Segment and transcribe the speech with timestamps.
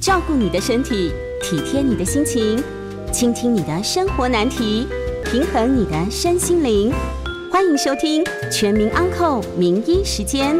[0.00, 1.12] 照顾你的身体，
[1.42, 2.62] 体贴你的心情，
[3.12, 4.86] 倾听你的生活难题，
[5.24, 6.92] 平衡你的身心灵。
[7.50, 10.54] 欢迎收听《全民安扣名医时间》。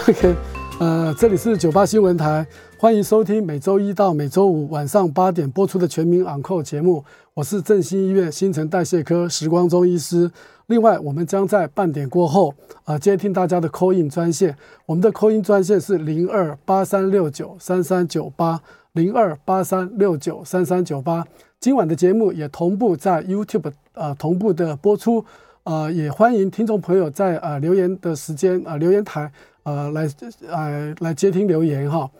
[0.08, 0.34] OK，
[0.80, 2.46] 呃，这里是九八新闻台，
[2.78, 7.04] 欢迎收听每周一到每周五晚上八点播出的《全民安扣》节目。
[7.34, 10.30] 我是振兴医院新陈代谢科时光中医师。
[10.68, 12.54] 另外，我们将在半点过后
[12.84, 14.54] 啊、接听大家的 call in 专线。
[14.84, 18.60] 我们的 call in 专线是零二八三六九三三九八
[18.92, 21.26] 零二八三六九三三九八。
[21.58, 25.24] 今晚的节目也同步在 YouTube 呃同步的播出。
[25.64, 29.32] 呃，也欢迎听众朋友在呃留言的时间啊、留言台。
[29.62, 30.06] 呃，来，
[30.46, 32.10] 呃，来接听留言哈。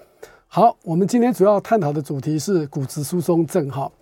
[0.47, 3.93] 好，我们今天主要探讨的主题是骨质疏松症哈。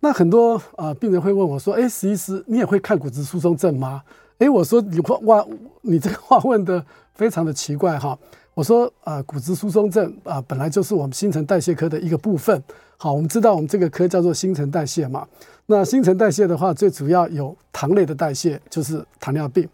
[0.00, 4.02] 那很多呃病人会问我说：“哎，石医师，你也会看骨质疏松症吗？”
[4.38, 5.44] 哎，我说你话，
[5.82, 8.16] 你这个话问得非常的奇怪哈。
[8.54, 12.62] 我说呃，骨质疏松症啊、本来就是我们新陈代谢科的一个部分。
[12.96, 15.26] 好，我们知道我们这个科叫做新陈代谢嘛。
[15.66, 19.64] 那新陈代谢的话，最主要有糖类的代谢，就是糖尿病；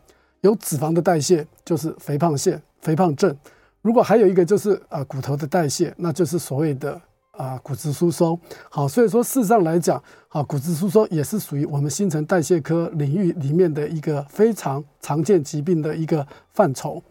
[0.40, 2.60] 有脂肪的代谢，就是肥胖腺。
[2.80, 3.34] 肥胖症，
[3.80, 7.00] 如果还有一个就是啊骨头的代谢，那就是所谓的
[7.36, 8.38] 啊骨质疏松。
[8.70, 17.02] 好，所以说事实上来讲，啊骨质疏松也是属于我们新陈代谢科领域里面的一个非常常见疾病的一个范畴。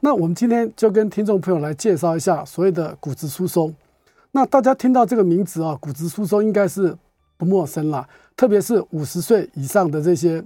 [0.00, 3.74] 那我们今天就跟听众朋友来介绍一下所谓的骨质疏松。
[4.32, 6.96] 那大家听到这个名字啊，骨质疏松应该是
[7.36, 10.44] 不陌生了，特别是五十岁以上的这些。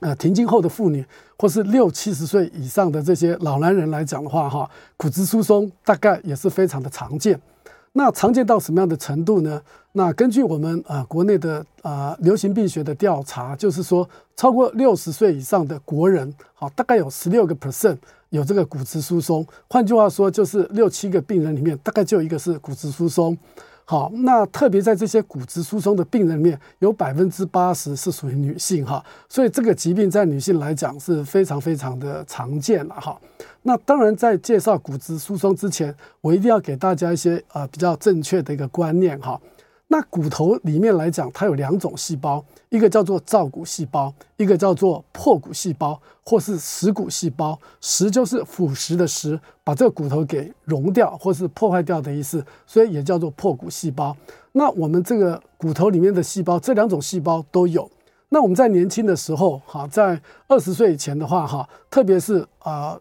[0.00, 1.04] 呃，停经后的妇女，
[1.38, 7.38] 或是六七十岁以上的这些老男人来讲的话，哈，骨质疏松大概也是非常的常见。
[7.94, 9.60] 那常见到什么样的程度呢？
[9.92, 17.98] 那根据我们啊、国内的啊、流行病学的调查，就是说，超过六十岁以上的国人，好，大概有十六个 percent
[18.30, 19.46] 有这个骨质疏松。
[19.68, 23.36] 换句话说，就是六七个病人里面，大概就有一个是骨质疏松。
[23.92, 33.20] 好，那特别在这些骨质疏松的病人里面，有百分之八十是属于女性哈，所以这个疾病在女性来讲是非常非常的常见了哈。
[33.60, 39.38] 那当然，在介绍骨质疏松之前，我一定要给大家一些呃比较正确的一个观念哈。
[39.88, 42.42] 那骨头里面来讲，它有两种细胞，
[42.72, 47.58] 一个叫做造骨细胞，一个叫做破骨细胞，或是蚀骨细胞。
[47.82, 54.16] 蚀就是腐蚀的蚀，把这个骨头给溶掉或是破坏掉的意思，所以也叫做破骨细胞。
[54.52, 57.90] 那我们这个骨头里面的细胞，这两种细胞都有。
[58.30, 60.18] 那我们在年轻的时候，哈，在
[60.48, 62.98] 二十岁以前的话，哈，特别是啊，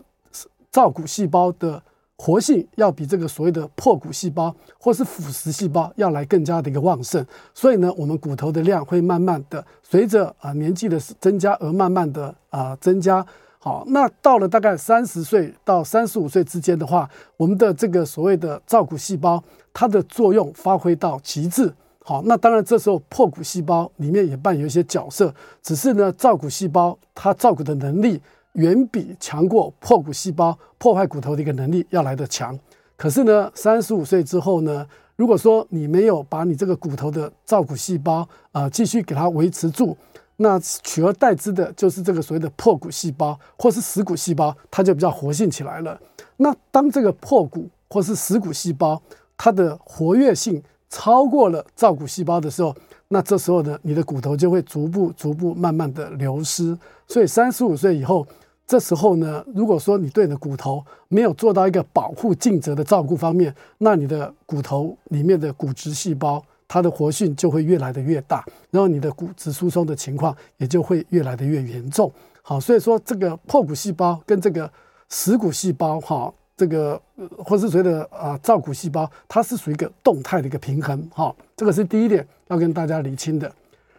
[0.70, 1.82] 造骨细胞的。
[2.24, 13.26] 活性要比这个所谓的破骨细胞或是腐蚀细胞要来更加的一个旺盛，所以呢，我们骨头的量会慢慢的随着啊年纪的增加而慢慢的啊增加。
[13.58, 19.44] 好，那到了大概三十岁到三十五岁之间的话，我们的这个所谓的造骨细胞
[19.74, 21.74] 它的作用发挥到极致。
[22.04, 25.34] 好，那当然这时候破骨细胞里面也扮演一些角色，
[25.64, 28.22] 只是呢造骨细胞它造骨的能力。
[28.54, 32.58] 远比强过破骨细胞破坏骨头的一个能力要来得强。
[32.98, 34.86] 可是呢，三十五岁之后呢，
[35.16, 38.20] 如果说你没有把你这个骨头的造骨细胞
[38.52, 39.98] 啊、呃、继续给它维持住，
[40.38, 46.00] 那取而代之的就是这个所谓的破骨细胞或是死骨细胞，它就比较活性起来了。
[46.38, 49.02] 那当这个破骨或是死骨细胞
[49.38, 52.76] 它的活跃性超过了造骨细胞的时候，
[53.12, 56.78] 那这时候呢，你的骨头就会逐步、逐步、慢慢的流失。
[57.08, 58.26] 所以三十五岁以后。
[58.68, 72.10] 这时候呢，如果说你对你的骨头没有做到一个保护尽责的照顾方面，那你的骨头里面的骨质细胞，它的活性就会越来的越大，然后你的骨质疏松的情况也就会越来的越严重。
[72.42, 74.72] 好，所以说这个破骨细胞跟这个
[75.10, 77.02] 死骨细胞，哈，这个
[77.40, 81.10] 或是谁的啊造骨细胞，它是属于一个动态的一个平衡。
[81.12, 83.52] 哈，这个是第一点要跟大家理清的。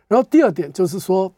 [0.07, 1.33] 然后第二点就是说，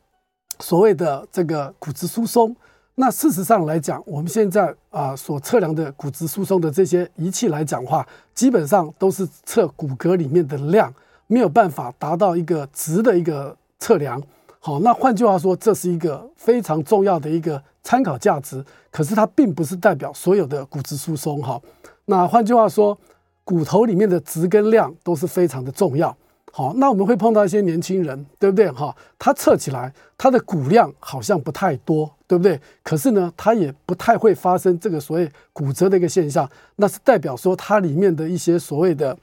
[0.59, 2.55] 所谓的这个骨质疏松。
[2.97, 10.93] 那事实上来讲，我们现在啊、所测量的骨质疏松的这些仪器来讲的话，基本上都是测骨骼里面的量，
[11.27, 14.23] 没有办法达到一个值的一个测量。
[14.61, 21.60] 好，那换句话说，这是一个非常重要的一个参考价值，可是它并不是代表所有的骨质疏松哈。
[22.06, 22.98] 那换句话说，
[23.44, 26.16] 骨头里面的质跟量都是非常的重要。
[26.50, 28.94] 好，那我们会碰到一些年轻人，对不对哈？
[29.19, 32.60] 他测起来他的骨量好像不太多，对不对？
[32.82, 39.16] 可是呢，他也不太会发生这个所谓骨折的一个现象，那是代表说它里面的一些所谓的。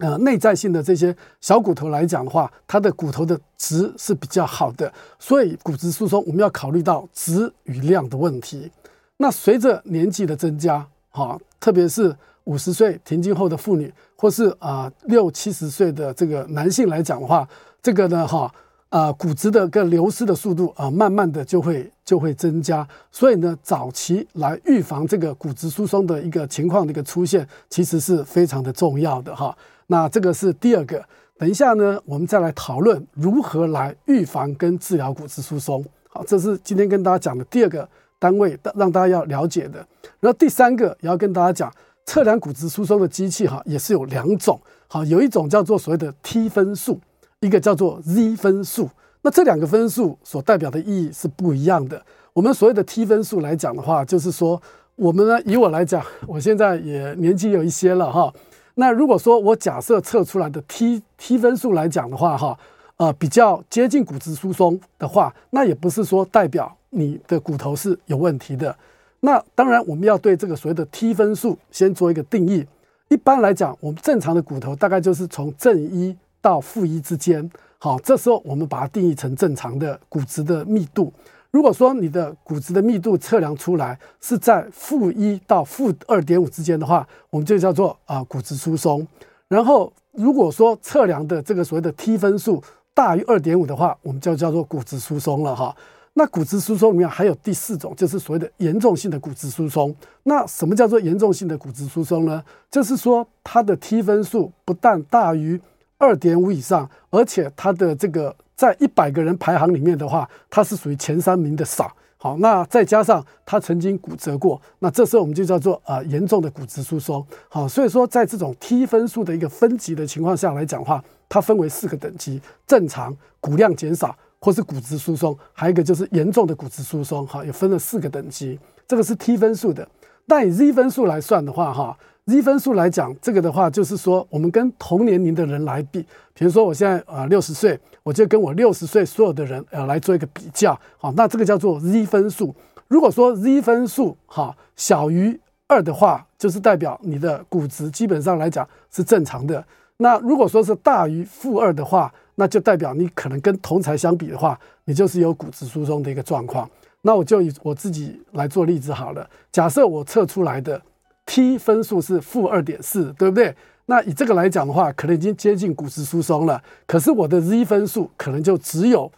[0.00, 8.70] 呃，内在性的这些小骨头来讲的话，它的骨头的质是比较好的，所以骨质疏松我们要考虑到质与量的问题。
[9.18, 17.48] 那随着年纪的增加，哈，特别是五十岁停经后的妇女，或是啊六七十岁的这个男性来讲的话，
[17.82, 18.52] 这个呢，哈。
[18.90, 29.52] 啊，骨质的个流失的速度啊，慢慢的就会就会增加，所以呢，早期来预防这个骨质疏松的一个情况的一个出现，其实是非常的重要的哈。
[29.86, 31.04] 那这个是第二个，
[31.38, 35.84] 等一下呢，我们再来讨论如何来预防跟治疗骨质疏松。
[36.08, 37.88] 好，这是今天跟大家讲的第二个
[38.18, 39.78] 单位，让大家要了解的。
[40.20, 41.72] 然后第三个也要跟大家讲，
[42.06, 47.00] 测量骨质疏松的机器哈，也是有两种，好，有一种叫做所谓的 T 分数。
[47.40, 48.88] 一个叫做 Z 分数，
[49.20, 52.02] 那这两个分数所代表的意义是不一样的。
[52.32, 54.58] 我们所谓的 T 分数来讲的话，就是说，
[54.96, 58.32] 我们呢，以我来讲，我现在也年纪有一些了哈。
[58.74, 62.58] 那如果说我假设测出来的 T T 分数来讲的话，哈，
[62.96, 68.76] 呃，比较接近骨质疏松的话，那也不是说代表你的骨头是有问题的。
[69.20, 72.66] 那当然，我们要对这个所谓的 T 分数先做一个定义。
[73.08, 76.16] 一般来讲，我们正常的骨头大概就是从正一。
[76.44, 81.10] 到负一之间，好，这时候我们把它定义成正常的骨质的密度。
[81.54, 89.06] 如果说你的骨质的密度测量出来是在负一到负二点五之间的话，我们就叫做啊骨质疏松。
[89.46, 92.60] 然后如果说测量的这个所谓的 T 分数
[92.92, 95.72] 大于二点五的话，我们就叫做骨质疏松了哈。
[96.14, 99.94] 那骨质疏松里面还有第四种，就是所谓的严重性的骨质疏松。
[100.24, 102.42] 那什么叫做严重性的骨质疏松呢？
[102.68, 105.60] 就是说它的 T 分数不但大于
[105.98, 111.94] 二点五以上，而且它的这个在一百个人排行里面的话，他是属于前三名的少。
[112.16, 117.22] 好，那再加上他曾经骨折过，那这时候我们就叫做呃严重的骨质疏松。
[117.50, 127.26] 好，所以说在这种 T 分数的一个分级的情况下来讲的话，它分为四个等级：正常、骨量减少，或是骨质疏松，还有一个就是严重的骨质疏松。
[127.26, 128.58] 好，也分了四个等级。
[128.88, 129.86] 这个是 T 分数的。
[130.26, 131.98] 但以 Z 分数来算的话，哈。
[132.26, 136.00] Z 分数来讲，这个的话就是说，我们跟同年龄的人来比，
[136.32, 142.54] 比如说我现在啊六十岁，我就跟我六十岁所有的人呃来做一个比较，好，那这个叫做 Z 分数。
[142.88, 145.38] 如果说 Z 分数哈小于
[145.68, 149.62] 二的话，就是代表你的骨质基本上来讲是正常的。
[149.98, 156.66] 那如果说是大于负二的话，那就代表你可能跟同侪相比的话，你就是有骨质疏松的一个状况。
[157.02, 160.80] 那我就以我自己来做例子好了，假设我测出来的。
[161.26, 163.54] T 分数是负二点四，对不对？
[163.86, 166.62] 那以这个来讲的话，可能已经接近骨质疏松了。
[166.86, 169.10] 可是我的 Z 分数可能就只有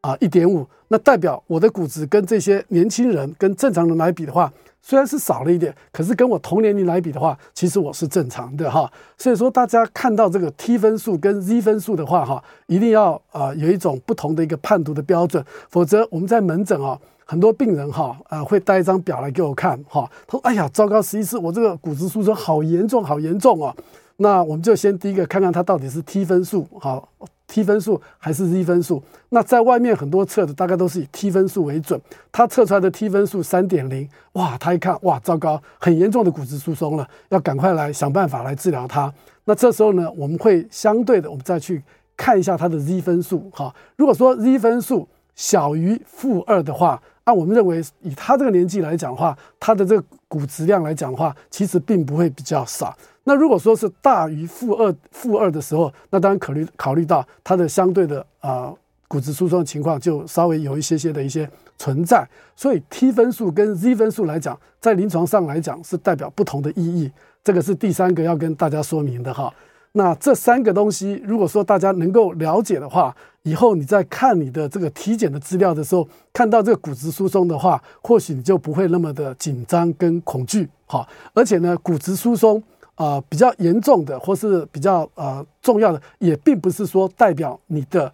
[0.00, 4.50] 啊一点五，那代表我的骨质跟这些年轻人跟正常人来比的话，
[4.80, 8.90] 虽然是少了一点，可是跟我同年龄来比的话，其实我是正常的哈。
[9.18, 16.98] 所以说大家看到这个 T 分数跟 Z 分数的话，哈，一定要啊有一种不同的一个判读的标准，否则我们在门诊啊。
[17.30, 20.10] 很多病人哈，呃，会带一张表来给我看哈。
[20.26, 23.76] 他说：“哎呀，糟糕，实际是我这个骨质疏松好严重，好严重哦。”
[24.16, 27.06] 那我们就先第一个看看他到底是 T 分数好
[27.46, 29.02] ，T 分数还是 Z 分数。
[29.28, 32.00] 那在外面很多测的大概都是以 T 分数为准。
[32.32, 39.12] 他测出来的 T 分数三点零，哇，他一看，哇，糟糕，很严重的骨质疏松了，要赶快来想办法来治疗他。
[39.44, 41.84] 那这时候呢，我们会相对的，我们再去
[42.16, 43.72] 看一下他的 Z 分数哈。
[43.96, 45.06] 如果说 Z 分数
[45.36, 52.96] 小于负二的话，那我们认为，以他这个年纪来讲的话，他的这个骨质量来讲的话，其实并不会比较少。
[53.24, 62.26] 那如果说是大于负二负二的时候，那当然考虑考虑到他的相对的啊、呃、骨质疏松情况就稍微有一些些的一些存在。
[62.56, 67.12] 所以 T 分数跟 Z 分数来讲，在临床上来讲是代表不同的意义。
[67.44, 69.52] 这个是第三个要跟大家说明的哈。
[69.98, 81.06] 那这三个东西，如果说大家能够了解的话，以后你在看你的这个体检的资料的时候，看到这个骨质疏松的话，或许你就不会那么的紧张跟恐惧，好。
[81.34, 82.62] 而且呢，骨质疏松
[82.94, 88.12] 啊、比较严重的，或是比较呃重要的，也并不是说代表你的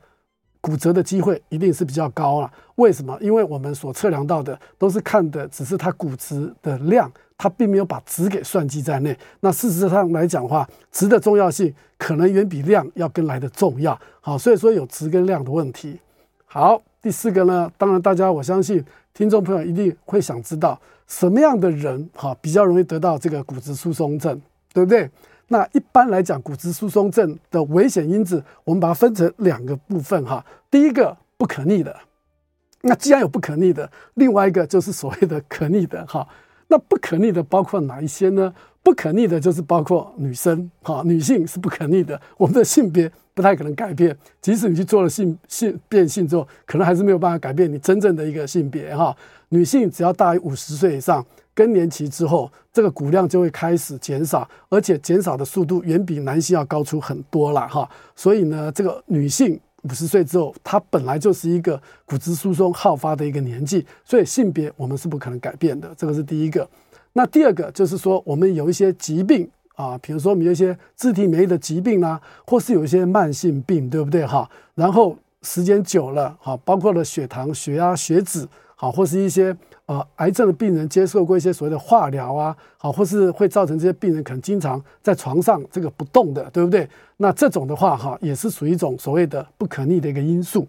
[0.64, 2.50] 骨折的机会一定是比较高啊。
[2.76, 3.18] 为什么？
[3.20, 7.12] 因为我们所测量到的都是看的只是它骨质的量。
[7.36, 9.14] 它并没有把值给算计在内。
[9.40, 13.98] 那事实上来讲的话，值的重要性可能远比量要更来的重要。
[14.20, 15.98] 好，所以说有值跟量的问题。
[16.46, 24.40] 好，第四个呢，当然大家我相信听众朋友一定会想知道什么样的人哈比较容易得到这个骨质疏松症，
[24.72, 25.10] 对不对？
[25.48, 30.44] 那一般来讲，骨质疏松症的危险因子，我们把它分成两个部分哈。
[30.70, 31.94] 第一个不可逆的，
[32.80, 36.26] 那既然有不可逆的，另外一个就是所谓的可逆的哈。
[36.68, 38.52] 那不可逆的包括哪一些呢？
[38.82, 49.14] 不可逆的就是包括女生哈，女性是不可逆的，我们的性别不太可能改变，即使你去做了性性变性之后，可能还是没有办法改变你真正的一个性别哈。
[49.50, 51.24] 女性只要大于五十岁以上。
[51.54, 57.88] 更年期之后，这个骨量就会开始减少，而且减少的速度远比男性要高出很多了哈。
[58.16, 66.68] 所以呢，这个女性五十岁之后，她本来就是一个骨质疏松好发的一个年纪，所以性别我们是不可能改变的，这个是第一个。
[67.12, 74.50] 那第二个就是说，我们有一些疾病啊，比如说我们有一些自体免疫的疾病啊，或是有一些慢性病，对不对哈？
[74.74, 78.44] 然后时间久了，哈，包括了血糖、血压、血脂，
[78.76, 79.56] 好，或是一些。
[79.86, 86.88] 呃，癌症的病人接受过一些所谓的化疗啊，好，或是会造成这些病人可能经常在床上这个不动的，对不对？
[87.18, 90.66] 那这种的话，哈，也是属于一种所谓的不可逆的一个因素。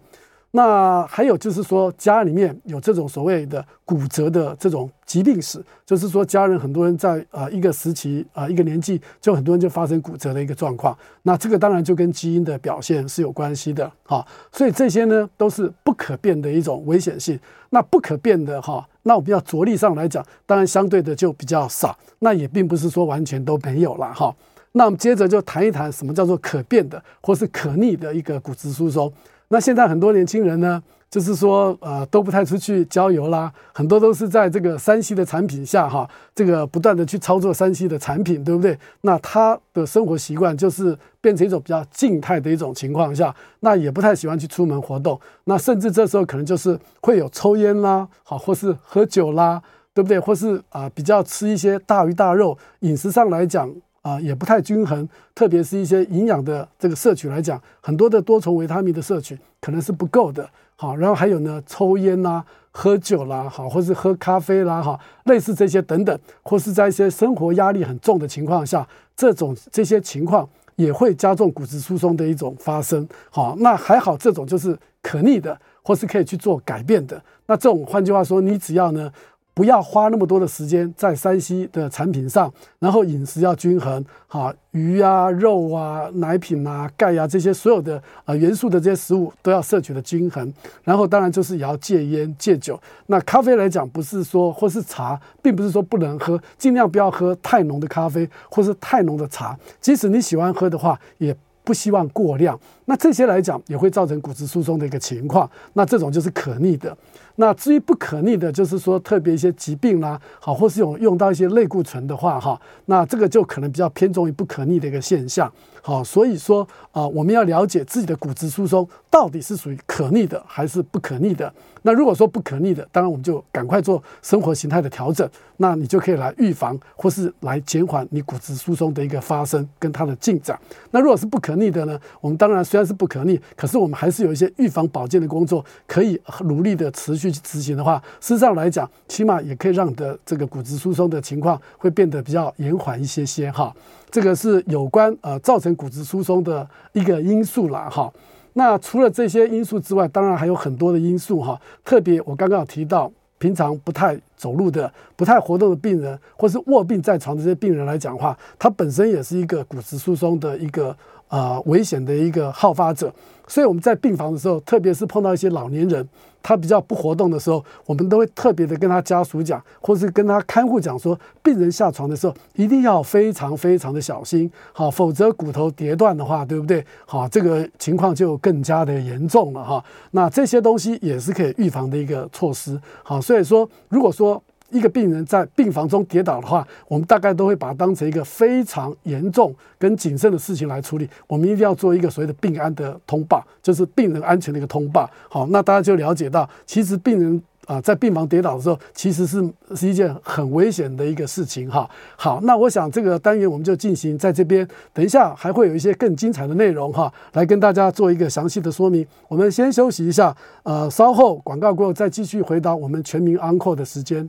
[0.56, 10.96] 那还有就是说，家里面有这种所谓的骨折的这种疾病史，就是说家人很多人在呃一个时期啊、一个年纪，就很多人就发生骨折的一个状况。
[11.24, 14.26] 那这个当然就跟基因的表现是有关系的哈。
[14.50, 17.38] 所以这些呢都是不可变的一种危险性。
[17.68, 21.94] 那不可变的哈，那我们要着力上来讲，当然相对的就比较少。
[22.20, 24.34] 那也并不是说完全都没有了哈。
[24.72, 29.12] 那我们接着就谈一谈什么叫做可变的或是可逆的一个骨质疏松。
[29.48, 38.76] 那现在很多年轻人呢，就是说，呃，都不太出去郊游啦，很多都是在这个山西的产品下，哈，这个不断的去操作山西的产品，对不对？
[39.02, 49.62] 那他的生活习惯就是变成一种比较静态的一种情况下，那也不太喜欢去出门活动，那甚至这时候可能就是会有抽烟啦，好，或是喝酒啦，
[49.94, 50.18] 对不对？
[50.18, 53.72] 或是啊、比较吃一些大鱼大肉，饮食上来讲。
[54.06, 60.48] 啊，也不太均衡，特别是一些营养的这个摄取来讲，很多的多重维他命的摄取可能是不够的。
[60.76, 68.86] 好，然后还有呢，抽烟啦、喝酒啦，好，或是喝咖啡啦，哈，类似这些等等，或是在一些生活压力很重的情况下，
[69.16, 73.08] 这种这些情况也会加重骨质疏松的一种发生。
[73.30, 77.20] 好，那还好，这种就是可逆的，或是可以去做改变的。
[77.46, 79.10] 那这种换句话说，你只要呢。
[79.56, 90.52] 不要花那么多的时间在山西的产品上，然后饮食要均衡，哈，鱼啊、肉啊、奶品啊、钙啊这些所有的呃元素的这些食物都要摄取的均衡。
[90.84, 92.78] 然后当然就是也要戒烟戒酒。
[93.06, 99.58] 那咖啡来讲，不是说或是茶，并不是说不能喝，尽量不要喝太浓的咖啡或是太浓的茶。
[99.80, 101.34] 即使你喜欢喝的话，也
[101.64, 102.60] 不希望过量。
[102.86, 105.48] 那这些来讲也会造成骨质疏松的一个情况。
[105.74, 106.96] 那这种就是可逆的。
[107.38, 115.52] 那至于不可逆的，就是说特别一些疾病啦，好，或是用用到一些类固醇的话，哈，那这个就可能比较偏重于不可逆的一个现象，
[115.82, 121.52] 好，所以说啊，我们要了解自己的骨质疏松到底是属于可逆的还是不可逆的。
[121.82, 125.28] 那如果说不可逆的，当然我们就赶快做生活形态的调整，
[125.58, 130.58] 那你就可以来预防或是来减缓你骨质疏松的一个发生跟它的进展。
[130.90, 137.26] 那如果是不可逆的呢，我们当然虽然是不可逆，可是我们还是有一些预防保健的工作可以努力的持续。
[137.26, 143.74] 去执行的话，事实上来讲，起码也可以让你的这个骨质疏松的情况会变得比较延缓一些些哈。
[144.12, 148.08] 这个是有关呃造成骨质疏松的一个因素了哈。
[148.52, 151.60] 那除了这些因素之外，当然还有很多的因素哈。
[151.84, 160.96] 特别我刚刚有提到，平常不太走路的、不太活动的病人，或是卧病在床的这些病人来讲的话，他本身也是一个骨质疏松的一个
[161.28, 163.12] 呃危险的一个好发者。
[163.48, 166.08] 所以我们在病房的时候，特别是碰到一些老年人。
[166.42, 176.86] 他比较不活动的时候，我们都会特别的跟他家属讲，或是跟他看护讲说，病人下床的时候一定要非常非常的小心，好，否则骨头跌断的话，对不对？
[177.04, 179.84] 好，这个情况就更加的严重了哈。
[180.12, 184.40] 那这些东西也是可以预防的一个措施，好，所以说，如果说。
[184.70, 191.08] 一个病人在病房中跌倒的话，我们大概都会把它当成一个非常严重跟谨慎的事情来处理。
[191.26, 195.08] 我们一定要做一个所谓的病安的通报，就是病人安全的一个通报。
[195.28, 201.70] 好，那大家就了解到，其实病人啊在病房跌倒的时候，其实是是一件很危险的一个事情。
[201.70, 209.06] 哈，好，那我想这个单元我们就进行在这边，等一下还会有一些更精彩的内容哈，来跟大家做一个详细的说明。
[209.28, 214.28] 我们先休息一下，呃，稍后广告过后再继续回到我们全民安扣的时间。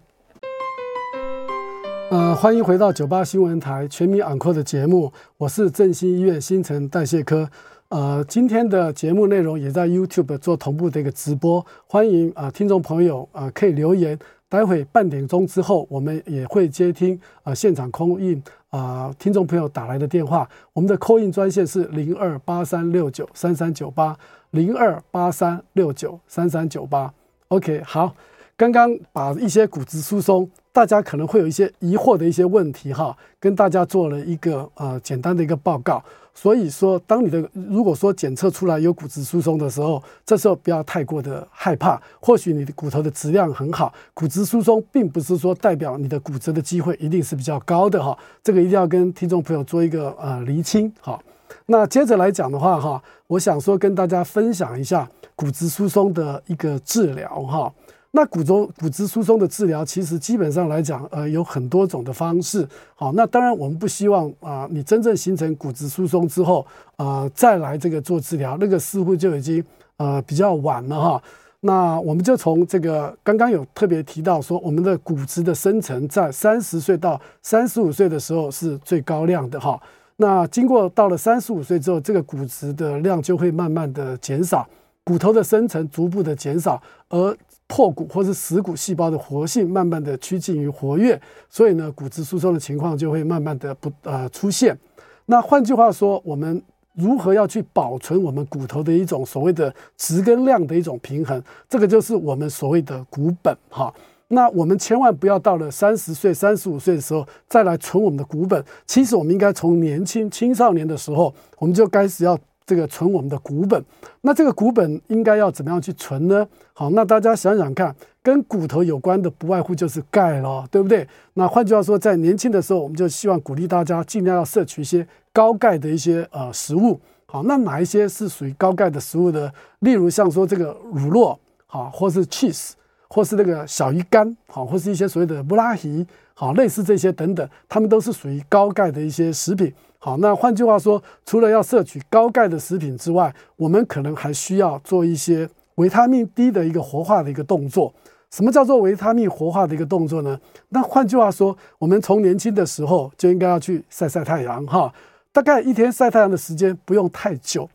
[2.09, 7.49] 呃，欢迎回到九八新闻台全民昂扣的节目，我是振兴医院新陈代谢科。
[7.89, 14.17] 呃，今天的节目内容也在 YouTube 做同步的一个直播，欢迎啊、听众朋友啊、可以留言。
[14.47, 20.49] 待会半点钟之后，我们也会接听啊、现场 call in 啊听众朋友打来的电话。
[20.71, 24.17] 我们的 call in 专线是零二八三六九三三九八
[24.51, 27.13] 零二八三六九三三九八。
[27.49, 28.15] OK，好，
[28.55, 36.03] 刚刚把一些骨质疏松，大家可能会有一些疑惑的一些问题哈，跟大家做了一个呃简单的一个报告。
[36.36, 42.00] 所以说，当你的如果说检测出来有骨质疏松的时候，这时候不要太过的害怕。
[42.19, 48.15] 或许你的骨头的质量很好，骨质疏松并不是说代表你的骨折的机会一定是比较高的哈。
[48.43, 51.19] 这个一定要跟听众朋友做一个呃厘清哈。
[51.65, 57.74] 那接着来讲的话哈，我想说跟大家分享一下骨质疏松的一个治疗哈。
[58.11, 62.67] 那骨中骨质疏松的治疗，其实基本上来讲，呃，有很多种的方式。
[62.95, 69.63] 好，那当然我们不希望啊、你真正形成骨质疏松之后，啊、呃，再来这个做治疗，那个似乎就已经
[69.97, 71.23] 呃比较晚了哈。
[71.59, 79.79] 那我们就从这个刚刚有特别提到说，我们的骨质的生成在三十岁到三十五岁的时候是最高量的哈。
[80.15, 84.67] 那经过到了三十五岁之后，这个骨质的量就会慢慢的减少，
[85.03, 87.35] 骨头的生成逐步的减少，而
[87.67, 91.19] 破骨或是死骨细胞的活性慢慢的趋近于活跃，
[91.50, 94.77] 所以呢，骨质疏松的情况就会慢慢的不呃出现。
[95.25, 96.62] 那换句话说，我们
[96.93, 101.43] 如何要去保存我们骨头的一种所谓的质跟量的一种平衡？
[101.67, 103.93] 这个就是我们所谓的骨本哈。
[104.29, 108.63] 那我们千万不要到了三十岁、三十五岁的时候再来存我们的骨本。
[108.86, 112.38] 其实我们应该从年轻青少年的时候，我们就开始要。
[112.69, 113.81] 这个存我们的骨本，
[114.19, 116.45] 那这个骨本应该要怎么样去存呢？
[116.79, 121.07] 好，那大家想想看，跟骨头有关的不外乎就是钙了，对不对？
[121.34, 127.00] 那换句话说，在年轻的时候，我们就希望鼓励大家尽量要摄取一些高钙的一些呃食物。
[127.25, 129.51] 好，那哪一些是属于高钙的食物呢？
[129.79, 132.74] 例如像说这个乳酪，好，或是 cheese，
[133.07, 136.05] 或是那个小鱼干，好，或是一些所谓的布拉提，
[136.36, 139.73] 好，类似这些等等，它们都是属于高钙的一些食品。
[139.97, 147.91] 好，那换句话说，除了要摄取高钙的食品之外，我们可能还需要做一些维他命 D 的一个活化的一个动作。
[148.29, 150.39] 什么叫做维他命活化的一个动作呢？
[150.69, 154.93] 那换句话说，我们从年轻的时候就应该要去晒晒太阳哈，
[155.31, 157.69] 大概一天晒太阳的时间不用太久，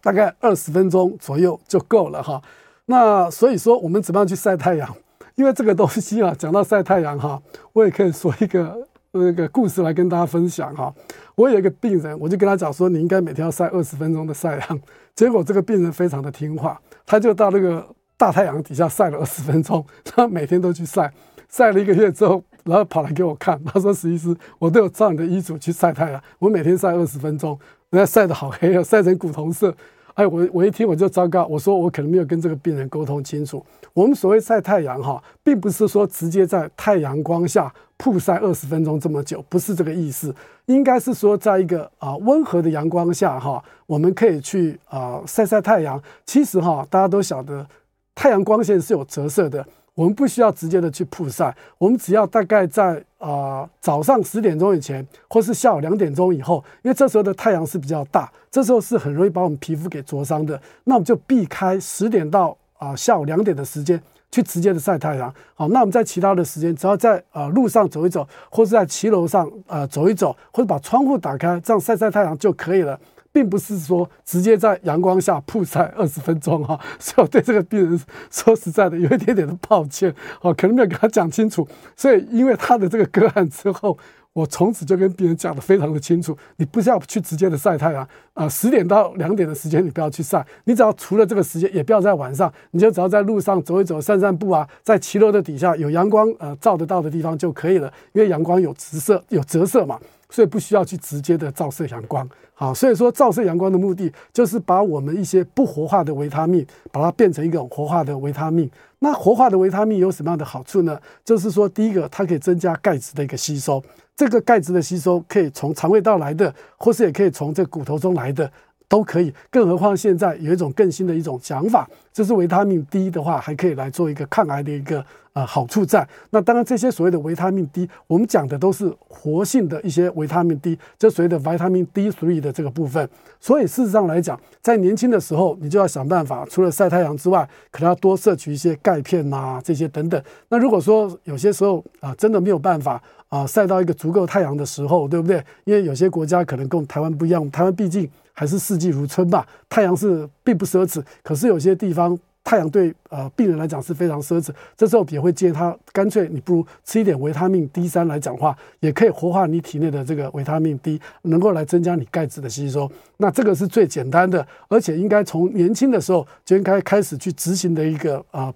[0.00, 2.40] 大概二十分钟左右就够了哈。
[2.86, 4.96] 那所以说，我们怎么样去晒太阳？
[5.34, 7.42] 因为这个东西啊，讲到晒太阳哈，
[7.74, 8.88] 我也可以说一个。
[9.16, 10.92] 那个故事来跟大家分享哈，
[11.36, 14.80] 我有一个病人，我就跟他讲说，你应该每天要晒二十分钟的晒阳。
[15.14, 21.12] 结果这个病人非常的听话，他就到那个大太阳底下晒了二十分钟， 他每天都去晒，
[21.48, 27.58] 晒了一个月之后，然后跑来给我看，他说：“史医师，我都有照你的医嘱去晒太阳，我每天晒二十分钟，
[27.90, 29.74] 人家晒得好黑啊，晒成古铜色。”
[30.14, 33.64] 哎，我我一听我就糟糕，我说我可能没有跟这个病人沟通清楚。
[33.92, 40.34] 我们所谓晒太阳哈，并不是说直接在太阳光下曝晒二十分钟这么久，不是这个意思。
[40.66, 46.02] 应该是说，在一个啊温和的阳光下哈，我们可以去啊晒晒太阳。
[46.26, 47.66] 其实哈，大家都晓得，
[48.14, 49.64] 太阳光线是有折射的。
[49.94, 60.60] 我们不需要直接的去曝晒，我们只要大概在啊、早上十点钟以前，或是下午两点钟以后，因为这时候的太阳是比较大，这时候是很容易把我们皮肤给灼伤的。
[60.82, 64.02] 那我们就避开十点到啊、下午两点的时间
[64.34, 65.32] 去直接的晒太阳。
[65.54, 72.98] 好，那我们在其他的时间，只要在啊、呃、路上走一走，或是在骑楼上啊、呃、走一走，或者把窗户打开，这样晒晒太阳就可以了。
[73.34, 81.66] 并不是说直接在阳光下曝晒二十分钟哈， 所以我对这个病人说实在的有一点点的抱歉，哦，可能没有跟他讲清楚。
[81.96, 83.98] 所以因为他的这个个案之后，
[84.34, 99.98] 我从此就跟病人讲得非常的清楚，你不需要去直接的晒太阳啊，十点到两点的时间你不要去晒，你只要除了这个时间，也不要在晚上，你就只要在路上走一走、散散步啊，在骑楼的底下有阳光呃照得到的地方就可以了，因为阳光有直射有折射嘛。
[100.30, 108.70] 所以不需要去直接的照射阳光，好，所以说照射阳光的目的就是把我们一些不活化的维他命，把它变成一种活化的维他命。
[109.00, 110.98] 那活化的维他命有什么样的好处呢？
[111.24, 113.82] 就是说，第一个，它可以增加钙质的一个吸收，
[114.16, 118.50] 这个钙质的吸收可以从肠胃道来的，或是也可以从这骨头中来的。
[118.86, 126.08] 都可以，更何况现在有一种更新的一种讲法，就是维他命 D 的话，还可以来做一个抗癌的一个呃好处在。
[126.30, 133.08] 那当然，这些所谓的维他命 D，我们讲的都是活性的一些维他命 D，这所谓的维他命 D3 的这个部分。
[133.38, 140.22] 所以事实上来讲，在年轻的时候，你就要想办法，除了晒太阳之外，可能要多摄取一些钙片呐、啊，这些等等。
[140.48, 145.44] 那如果说有些时候啊、真的没有办法啊、晒到一个足够太阳的时候，对不对？
[145.64, 151.02] 因为有些国家可能跟台湾不一样，台湾毕竟还是四季如春吧，太阳是并不奢侈。
[151.22, 152.16] 可是有些地方。
[152.44, 162.88] 太阳对呃病人来讲是非常奢侈，这时候也会建议他干脆你不如吃一点维他命 D 三来讲话，也可以活化你体内的这个维他命 D，能够来增加你钙质的吸收。
[163.16, 168.54] 那这个是最简单的，而且应该从年轻的时候就应该开始去执行的一个啊、呃、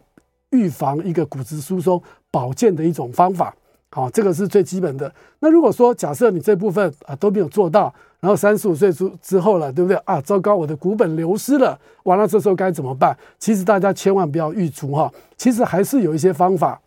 [0.51, 3.55] 预防一个骨质疏松保健的一种方法。
[3.90, 5.11] 好，这个是最基本的。
[5.38, 10.20] 那如果说假设你这部分啊都没有做到，然后三十五岁之之后了，对不对啊？
[10.20, 13.16] 糟糕，我的骨本流失了，完了，这时候该怎么办？
[13.38, 16.81] 其实大家千万不要预祝哈，其实还是有一些方法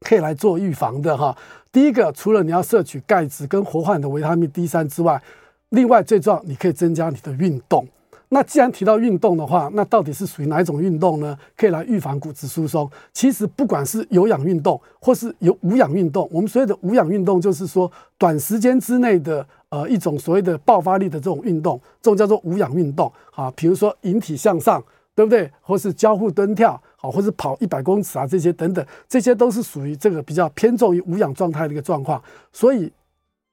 [0.00, 1.36] 可以来做预防的哈。
[1.70, 5.22] 第一个，除了你要摄取钙质跟活化你的维他命 D 三之外，
[5.68, 7.86] 另外最重要，你可以增加你的运动。
[8.34, 11.38] 那既然提到运动的话，那到底是属于哪一种运动呢？
[11.56, 12.90] 可以来预防骨质疏松。
[13.12, 23.48] 其实不管是有氧运动，或是有无氧运动，我们所谓的无氧运动，就是说短时间之内的呃一种所谓的爆发力的这种运动，这种叫做无氧运动啊。
[23.54, 24.82] 比如说引体向上，
[25.14, 25.48] 对不对？
[25.60, 32.20] 或是交互蹲跳，好，或是跑一百公尺啊，这些等等，这些都是属于这个比较偏重于无氧状态的一个状况。
[32.52, 32.92] 所以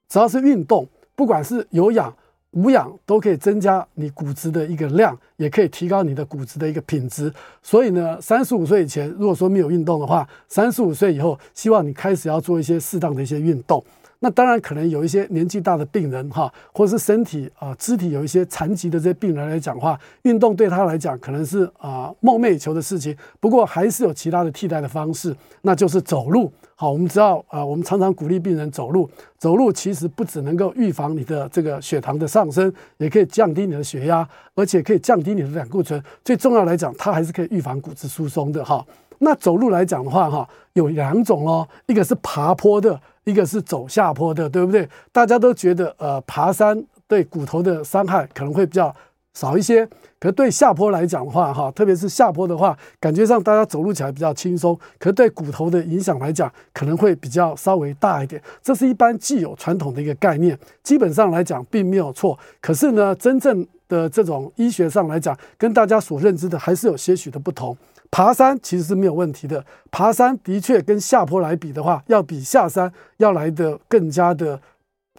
[0.08, 2.12] 只要是运动，不管是有氧，
[2.52, 7.32] 无氧都可以增加你骨质的一个量，也可以提高你的骨质的一个品质。
[7.62, 13.82] 所以呢，三十五岁以前，如果说没有运动的话，三十五岁以后，希望你开始要做一些适当的一些运动。
[14.24, 23.16] 那当然，可能有一些年纪大的病人哈，或者是身体啊肢体有一些残疾的这些病人来讲话，运动对他来讲可能是啊梦寐以求的事情。
[23.40, 26.52] 不过还是有其他的替代的方式，那就是走路。
[26.76, 29.10] 好，我们知道啊，我们常常鼓励病人走路。
[29.38, 36.00] 走路其实不只能够预防你的这个血糖的上升，也可以降低你的血压，而且可以降低你的胆固醇。
[36.24, 38.84] 最重要来讲，它还是可以预防骨质疏松的哈。
[39.22, 43.00] 那走路来讲的话哈，有两种哦，一个是爬坡的。
[43.24, 44.88] 一个是走下坡的，对不对？
[45.12, 48.92] 大家都觉得，呃，爬山对骨头的伤害可能会比较
[49.32, 49.86] 少一些。
[50.18, 54.76] 可是对下坡来讲的话，哈，特别是下坡的话，感觉上大家走路起来比较轻松。
[54.98, 58.42] 可是对骨头的影响来讲，可能会比较稍微大一点。
[58.60, 62.36] 这是一般既有传统的一个概念，基本上来讲并没有错。
[62.60, 67.76] 可是呢，真正的这种医学上来讲，跟大家所认知的还是有些许的不同。
[68.12, 74.60] 爬山其实是没有问题的，爬山的确跟下坡来比的话，要比下山要来的更加的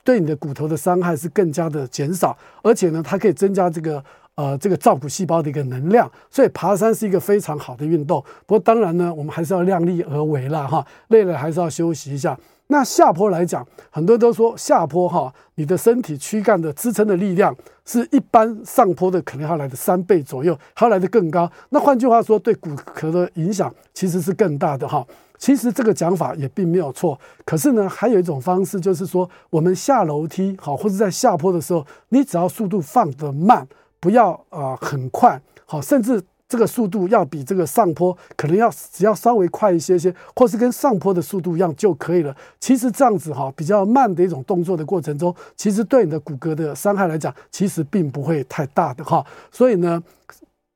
[0.04, 4.04] 对你的骨头的伤害是更加的减少，而且呢，它可以增加这个
[4.36, 8.24] 呃这个造骨细胞的一个能量，所以爬山是一个非常好的运动。
[8.46, 12.38] 不过当然呢，我们还是要量力而为啦哈，累了还是要休息一下。
[12.74, 17.56] 那下坡来讲，很多人都说下坡哈，你的身体躯干的支撑的力量
[17.86, 21.48] 是一般上坡的可能要来的三倍左右，还要来的更高。
[21.70, 25.06] 那换句话说，对骨骼的影响其实是更大的哈。
[25.38, 27.20] 其实这个讲法也并没有错。
[27.46, 33.68] 可是呢，还有一种方式，就是说我们下楼梯好，或者在下坡的时候，你只要速度放得慢，
[34.00, 36.20] 不要啊、很快好，甚至。
[36.54, 42.38] 这个速度要比这个上坡可能要只要稍微快一些些，或是跟上坡的速度一样就可以了。
[42.60, 49.26] 其实这样子哈，比较慢的一种动作的过程中，其实对你的骨骼的伤害来讲，其实并不会太大的哈。
[49.52, 50.00] 所以呢，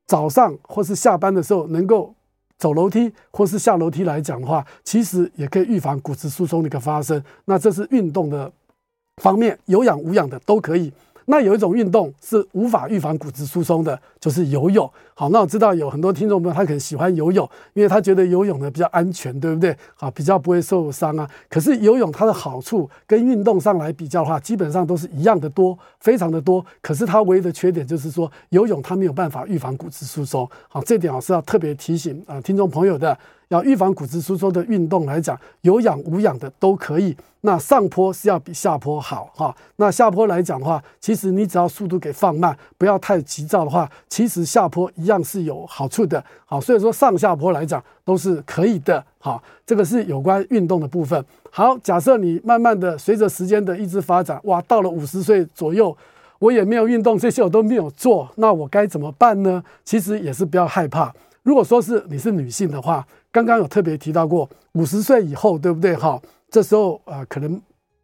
[0.08, 2.12] 早上或是下班的时候能够
[2.58, 7.22] 走楼梯或是下楼梯来讲的话，其实也可以预防骨质疏松的一个发生。
[7.44, 8.50] 那这是运动的
[9.22, 10.92] 方面，有氧无氧的都可以。
[11.30, 14.90] 那有一种运动是无法预防骨质疏松的，就是游泳。
[15.18, 19.76] 好，那我知道有很多听众朋友他可能喜欢游泳，因为他觉得游泳呢比较安全，对不对？
[19.96, 21.28] 好，比较不会受伤啊。
[21.50, 26.64] 可是游泳它的好处跟运动上来比较的话，基本上都是一样的多，非常的多。
[26.80, 30.48] 可是它唯一的缺点就是说，游泳它没有办法预防骨质疏松。
[30.68, 33.18] 好，这点我是要特别提醒啊，听众朋友的。
[33.48, 37.16] 要预防骨质疏松的运动来讲，有氧无氧的都可以。
[37.40, 39.56] 那上坡是要比下坡好哈。
[39.76, 46.22] 那下坡来讲的话，其实你只要速度给放慢，不要太急躁的话，其实下坡一样是有好处的。
[46.44, 49.04] 好，所以说上下坡来讲都是可以的。
[49.18, 51.24] 好，这个是有关运动的部分。
[51.50, 55.96] 好，假设你慢慢的随着时间的一直发展，哇，到了五十岁左右，
[56.38, 59.62] 我也没有运动，这些我都没有做，那我该怎么办呢？
[59.84, 61.12] 其实也是不要害怕。
[61.42, 65.96] 如果说是你是女性的话，刚刚有特别提到过，五十岁以后，对不对？
[65.96, 67.60] 哈，这时候啊、呃，可能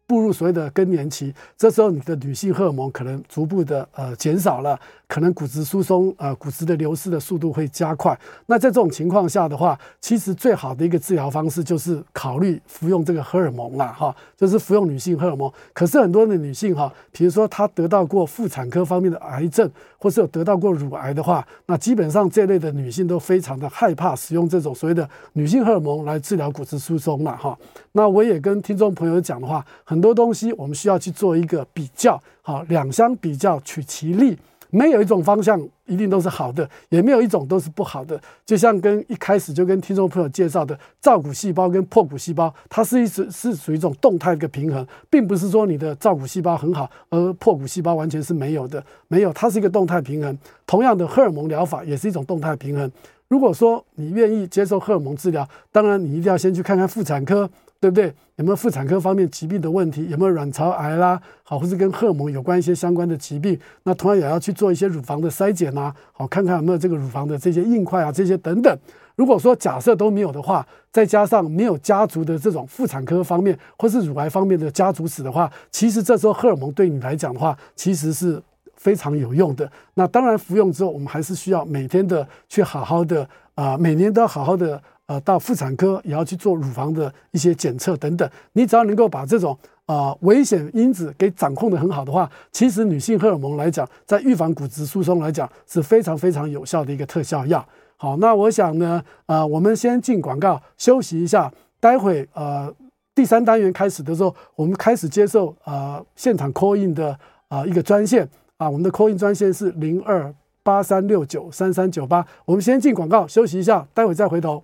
[0.07, 8.17] 步入所谓的更年期，这时候你的女性荷尔蒙可能逐步的呃减少了，可能骨质疏松呃骨质的流失的速度会加快。
[8.45, 15.51] 那在这种情况下的话，其实最好的一个治疗方式就是考虑服用这个荷尔蒙啦，哈，就是服用女性荷尔蒙。
[15.73, 19.69] 可是很多的女性哈，比如说她得到过妇产科方面的癌症，
[20.05, 27.57] 或是有得到过乳癌的话，那基本上这类的女性都非常的害怕使用这种所谓的女性荷尔蒙来治疗骨质疏松了哈。
[27.93, 34.37] 那我也跟听众朋友讲的话，很多东西我们需要去做一个比较，好，两相比较取其利，
[34.75, 38.19] 没有一种方向一定都是好的，也没有一种都是不好的。
[38.45, 50.37] 就像跟一开始就跟听众朋友介绍的，造骨细胞跟破骨细胞，它是一直是属于一种动态的一个平衡，并不是说你的造骨细胞很好，而破骨细胞完全是没有的，没有，它是一个动态平衡。
[50.67, 52.91] 同样的，荷尔蒙疗法也是一种动态平衡。
[53.29, 57.49] 如果说你愿意接受荷尔蒙治疗，当然你一定要先去看看妇产科。
[57.85, 58.13] 对不对？
[58.37, 60.09] 有没有妇产科方面疾病的问题？
[60.09, 61.21] 有没有卵巢癌啦？
[61.43, 63.57] 好，或是跟荷尔蒙有关一些相关的疾病？
[63.83, 68.75] 那同样也要去做一些乳房的筛检呐，好，看看有没有这个乳房的这些硬块啊，这些等等。
[69.15, 78.41] 如果说假设都没有的话，再加上没有家族的这种妇产科方面或是乳癌方面的家族史的话，其实这时候荷尔蒙对你来讲的话，其实是
[78.75, 79.71] 非常有用的。
[79.93, 84.81] 那当然服用之后，我们还是需要每天的去好好的啊、每年都要好好的。
[85.07, 88.29] 呃，到妇产科也要去做乳房的一些检测等等。
[88.53, 97.63] 你只要能够把这种呃危险因子给掌控得很好的话，其实女性荷尔蒙来讲，在预防骨质疏松来讲是非常非常有效的一个特效药。
[97.97, 102.73] 好，那我想呢，呃，我们先进广告休息一下，待会呃
[103.13, 112.25] 第三单元开始的时候，我们开始接受呃现场 call in 的啊、一个专线啊，我们的 call in 专线是零二八三六九三三九八。
[112.43, 114.63] 我们先进广告休息一下，待会再回头。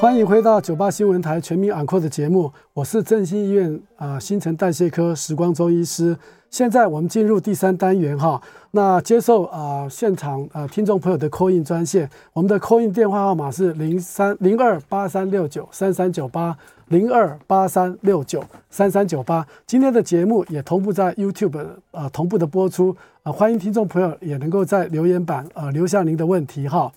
[0.00, 6.16] 欢迎回到九八新闻台全民昂扣的节目，我是振兴医院啊、新陈代谢科时光中医师。
[6.50, 16.56] 现在我们进入第三单元哈，那接受啊、呃、现场啊、听众朋友的 call in 专线，我们的 call in 电话号码是零三零二八三六九三三九八
[16.86, 19.44] 零二八三六九三三九八。
[19.66, 26.92] 今天的节目也同步在 YouTube 啊、呃、同步的播出啊、欢迎听众朋友也能够在留言板、呃、留下您的问题哈。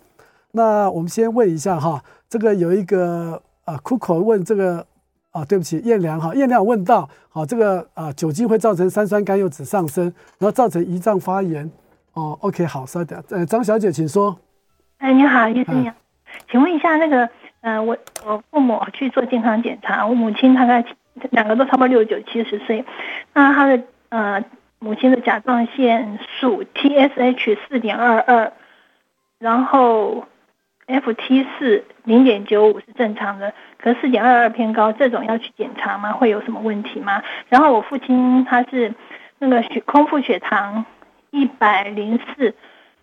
[0.51, 2.03] 那我们先问一下哈。
[2.29, 4.85] 这个有一个啊，苦口问这个
[5.31, 10.05] 啊，对不起，燕良哈，燕良问到，好，这个啊，酒精会造成三酸甘油酯上升，
[10.39, 11.69] 然后造成胰脏发炎。
[12.13, 14.39] 哦，OK，好，稍等，呃，张小姐，请说。
[14.99, 15.95] 哎，你好，医生你好，
[16.49, 20.85] 请问一下，那个，呃，我我父母去做健康检查，我母亲大概
[21.31, 22.85] 两个都差不多六十九七十岁，
[23.33, 24.41] 那她的呃
[24.79, 28.53] 母亲的甲状腺素 TSH 四点二二，
[29.37, 30.23] 然后。
[30.91, 36.12] F T 四零点九五是正常的，可四点二二偏高，这种要去检查吗？
[36.12, 37.23] 会有什么问题吗？
[37.49, 38.93] 然后我父亲他是
[39.39, 40.86] 那个血空腹血糖
[41.32, 42.54] 一百零四，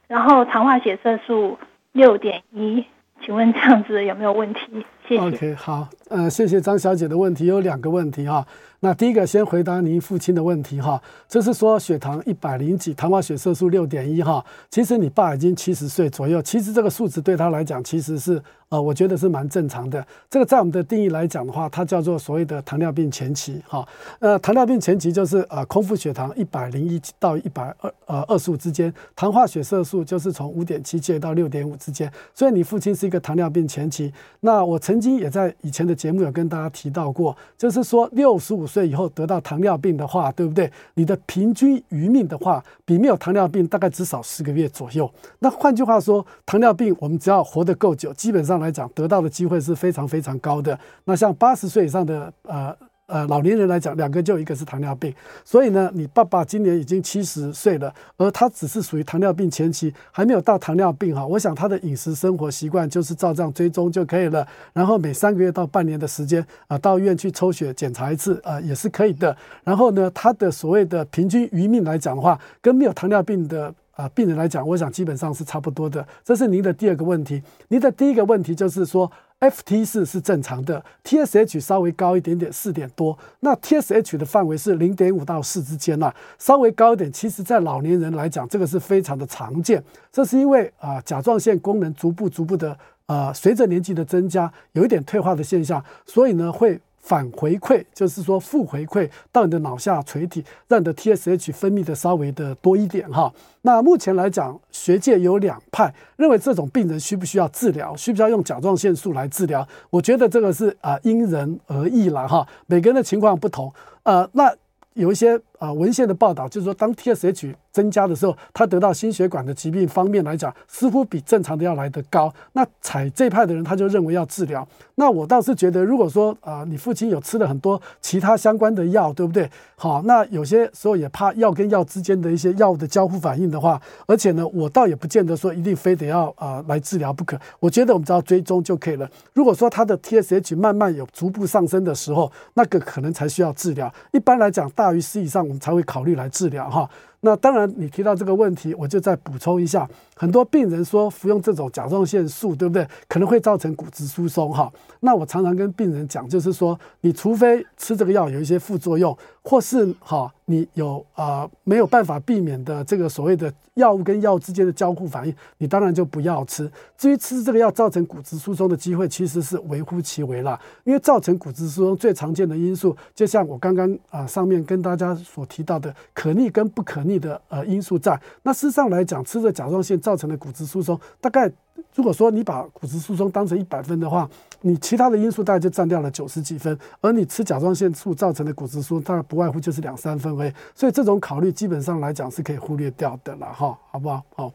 [0.07, 1.59] 然后糖化血色素
[1.92, 2.85] 六点一，
[3.20, 4.85] 请问这样子有没有问题？
[5.09, 5.21] 谢谢。
[5.21, 8.47] OK，好，呃，谢谢张小姐的问题，有两个问题哈。
[8.81, 18.40] 那第一个先回答您父亲的问题哈，就是说血糖一百零几，糖化血色素六点一哈，其实你爸已经七十岁左右，其实这个数值对他来讲其实是。
[18.71, 20.07] 呃，我觉得是蛮正常的。
[20.29, 23.83] 这个在我们的定义来讲的话，它叫做所谓的糖尿病前期，哈。
[24.18, 32.12] 呃，糖尿病前期就是呃空腹血糖一百零一到一百二呃二十五之间，糖化血色素就是从五点七介到六点五之间。
[32.35, 34.12] 所以你父亲是一个糖尿病前期。
[34.40, 40.70] 那我曾曾经也在以前的节目有跟大家提到过，就是说六十五岁以后得到糖尿病的话，对不对？
[40.94, 45.11] 你的平均余命的话，比没有糖尿病大概至少四个月左右。
[45.38, 48.58] 那换句话说，糖尿病我们只要活得够久，基本上。
[48.58, 50.76] 来讲，得到的机会是非常非常高的。
[51.04, 52.76] 那像八十岁以上的呃
[53.09, 55.12] 呃老年人来讲，两个就一个是糖尿病。
[55.44, 61.27] 所以呢，你爸爸今年已经七十岁了，而他只是属于糖尿病前期，还没有到糖尿病哈。
[61.27, 64.47] 我想他的饮食生活习惯就是照这样追踪就可以了。
[64.73, 69.37] 然后每三个月到半年的时间啊，到医院去抽血检查一次啊，也是可以的。
[69.64, 73.75] 然后呢，他的所谓的平均余命来讲的话，跟没有糖尿病的。
[73.99, 76.07] 啊，病人来讲，我想基本上是差不多的。
[76.23, 77.42] 这是您的第二个问题。
[77.66, 83.18] 您的第一个问题就是说，FT 四是正常的，TSH 稍微高一点点，四点多。
[83.40, 87.12] 那 TSH 的范围是零点五到四之间呐，稍微高一点。
[87.12, 89.83] 其实，在老年人来讲，这个是非常的常见。
[90.11, 96.81] 这是因为啊，甲状腺功能逐步逐步的呃，随着年纪的增加，有一点退化的现象，所以呢会。
[97.09, 103.33] 反回馈，就是说负回馈到你的脑下垂体，让你的 TSH 分泌的稍微的多一点哈。
[103.62, 109.66] 那目前来讲，学界有两派认为这种病人需不需要治疗，需不需要用甲状腺素来治疗？
[109.88, 113.73] 我觉得这个是啊因人而异了哈，每个人的情况不同。
[114.03, 114.55] 呃，那
[114.92, 122.33] 有一些啊文献的报道，就是说当 TSH 增加的时候，他得到心血管的疾病方面来讲，似乎比正常的要来得高。
[122.53, 124.66] 那采这派的人，他就认为要治疗。
[124.97, 129.49] 那我倒是觉得，如果说啊，你父亲有吃了很多其他相关的药，对不对？
[129.77, 137.38] 好，那有些时候也怕药跟药之间的一些药物的交互反应的话，而且呢，我倒也不见得说一定非得要啊来治疗不可。
[137.61, 139.09] 我觉得我们只要追踪就可以了。
[139.33, 143.92] 如果说他的 TSH 慢慢有逐步上升的时候，那个可能才需要治疗。
[144.12, 146.88] 一般来讲，大于十以上，我们才会考虑来治疗哈。
[147.20, 149.88] 那当然，你提到这个问题，我就再补充一下。
[150.14, 152.87] 很多病人说服用这种甲状腺素，对不对？
[153.09, 154.70] 可能会造成骨质疏松，哈。
[155.00, 166.68] 那我常常跟病人讲，就是说，你除非吃这个药有一些副作用，或是哈，你有啊、呃、没有办法避免的这个所谓的药物跟药物之间的交互反应，你当然就不要吃。
[166.96, 170.59] 至于吃这个药造成骨质疏松的机会，其实是微乎其微了。
[170.83, 178.21] 因为造成骨质疏松最常见的因素，就像我刚刚啊上面跟大家所提到的，可逆跟不可逆的呃因素在。
[178.42, 181.49] 那事实上来讲，吃着甲状腺造成的骨质疏松，大概
[181.94, 184.29] 如果说你把骨质疏松当成一百分的话，
[184.62, 190.53] 你其他的因素大概就占掉了九十几分，而你吃甲状腺素造成的骨质疏松，大概不外乎就是两三分而已。
[190.75, 194.25] 所以这种考虑基本上来讲是可以忽略掉的了哈，好不好？
[194.35, 194.53] 好，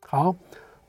[0.00, 0.36] 好。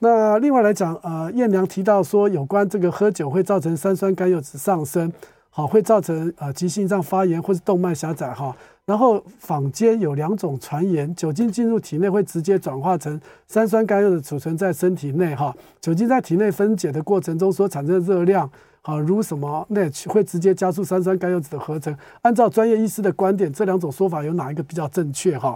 [0.02, 5.12] 那另外来讲，呃，燕良提到说有关这个喝酒会造成三酸甘油酯上升，
[5.50, 8.56] 好，会造成呃急性脏发炎或是动脉狭窄哈。
[8.90, 15.56] 然后坊间有两种传言，酒精进入体内会直接转化成三酸甘油的储存在身体内哈。
[15.80, 18.50] 酒精在体内分解的过程中所产生的热量，
[18.82, 21.96] 啊，如什么那会直接加速三酸甘油酯的合成。
[22.24, 25.56] 按照专业医师的观点，这两种说法有哪一个比较正确哈？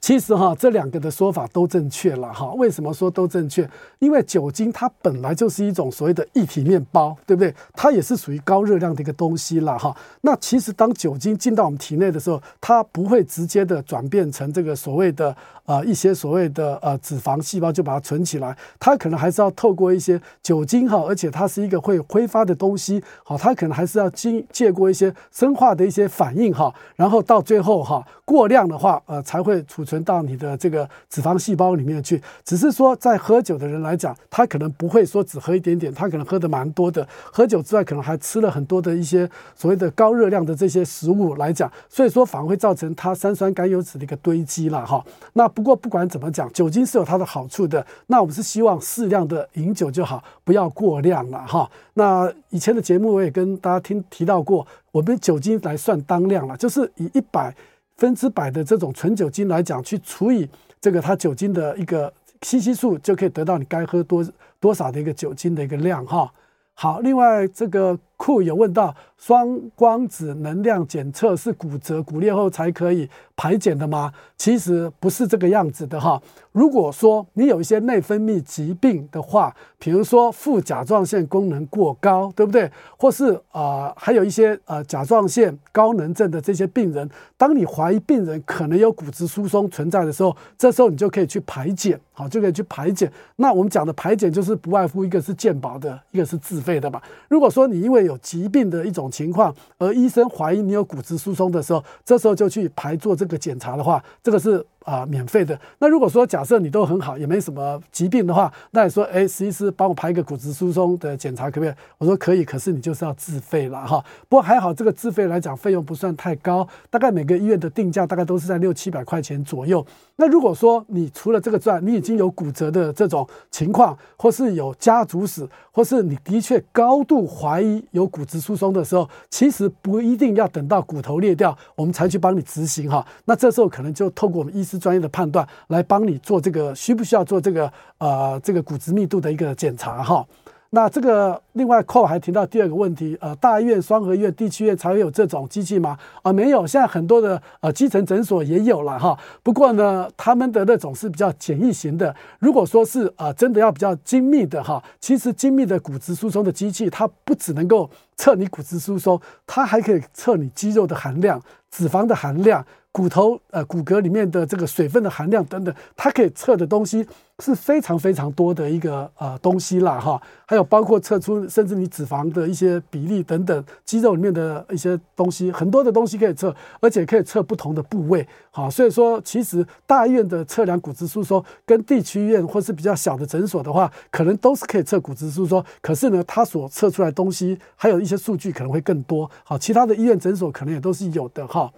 [0.00, 2.52] 其实哈，这两个的说法都正确了哈。
[2.54, 3.68] 为什么说都正确？
[3.98, 7.54] 因为酒精它本来就是一种所谓的液体面包，对不对？
[7.74, 9.96] 它也是属于高热量的一个东西了哈。
[10.20, 15.34] 那其实当酒精进到我们体内的时候，它不会直接的转变成这个所谓的
[15.64, 29.63] 呃一些所谓的呃脂肪细胞就把它存起来，它可能还是要透过一些酒精哈，而且它是一个会挥发的东西，好，它可能还是要经借过一些生化的一些反应哈，然后到最后哈过量的话呃才会。
[29.66, 37.06] 储存到你的这个脂肪细胞里面去，只是说在喝酒的人来讲，他可能不会说只喝一点点，他可能喝的蛮多的。
[37.32, 45.04] 喝酒之外，可能还吃了很多的一些所谓的高热量的这些食物来讲，所以说反而会造成他三酸甘油酯的一个堆积了哈。
[45.32, 47.84] 那不过不管怎么讲，酒精是有它的好处的。
[48.06, 51.70] 那我们是希望适量的饮酒就好，不要过量了哈。
[51.94, 57.54] 那以前的节目我也跟大家听提到过，我们酒精来算当量了，就是以一百。
[57.96, 60.48] 分之百的这种纯酒精来讲，去除以
[60.80, 64.24] 这个它酒精的一个吸吸数，就可以得到你该喝多
[64.60, 66.32] 多少的一个酒精的一个量哈。
[66.74, 74.12] 好，另外这个库有问到，双光子能量检测是骨折骨裂后才可以排检的吗？
[74.36, 76.20] 其实不是这个样子的哈。
[76.52, 82.70] 如果说你有一些内分泌疾病的话，比如说副甲状腺功能过高，对不对？
[82.96, 93.10] 或是啊、还有一些呃甲状腺高能症的这些病人，当你怀疑病人可能有骨质疏松存在的时候，这时候你就可以去排检，好，就可以去排检。
[93.36, 97.00] 那我们讲的排检就是不外乎一个是健保的，一个是自费的嘛。
[97.28, 104.64] 如果说你因为有疾病的一种情况，而医生怀疑你有骨质疏松的时候，这时候就去排做这个检查的话，这个是。
[104.84, 105.58] 啊、免费的。
[105.78, 111.74] 那如果说假设你都很好，也没什么疾病的话，那你说，哎，实际师帮我排一个骨质疏松的检查，可不可以？
[111.98, 114.04] 我说可以，可是你就是要自费了哈。
[114.28, 119.84] 不过还好，这个自费来讲，费用不算太高，大概每个医院的定价大概都是在六七百块钱左右。
[120.16, 133.04] 那如果说你除了这个之外，你已经有骨折的这种情况，或是有家族史，或是你的确高度怀疑有骨质疏松的时候，其实不一定要等到骨头裂掉，我们才去帮你执行哈。
[133.24, 140.24] 那这时候可能就透过我们医生专业的判断来帮你做这个需不需要做这个呃这个骨质密度的一个检查哈。
[140.70, 145.96] 那这个另外扣还提到第二个问题，呃，大医院、双合院、地区院才会有这种机器吗？
[146.22, 149.16] 啊、没有，现在很多的呃基层诊所也有了哈。
[149.44, 152.12] 不过呢，他们的那种是比较简易型的。
[152.40, 167.04] 如果说是啊、真的要比较精密的哈，其实精密的骨质疏松的机器，它不只能够测你骨质疏松，它还可以测你肌肉的含量、脂肪的含量、骨头呃骨骼里面的这个水分的含量等等，它可以测的东西
[167.40, 191.68] 是非常非常多的一个呃东西啦哈，还有包括测出甚至你脂肪的一些比例等等，肌肉里面的一些东西，很多的东西可以测，而且可以测不同的部位，好，所以说其实大医院的测量骨质疏松跟地区医院或是比较小的诊所的话，可能都是可以测骨质疏松，可是呢，它所测出来的东西还有一些数据可能会更多，好，其他的医院诊所可能也都是有的哈。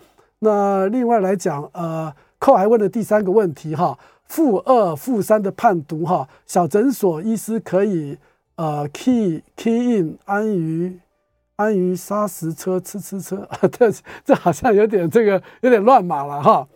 [0.41, 3.99] 那另外来讲，呃，寇还问了第三个问题哈。
[4.29, 8.19] 负二、负三的判读哈，小诊所医师可以
[8.57, 10.99] 呃 key key in 安于
[11.55, 13.89] 安于砂石车吃吃车啊， 这
[14.25, 16.67] 这好像有点这个有点乱码了哈。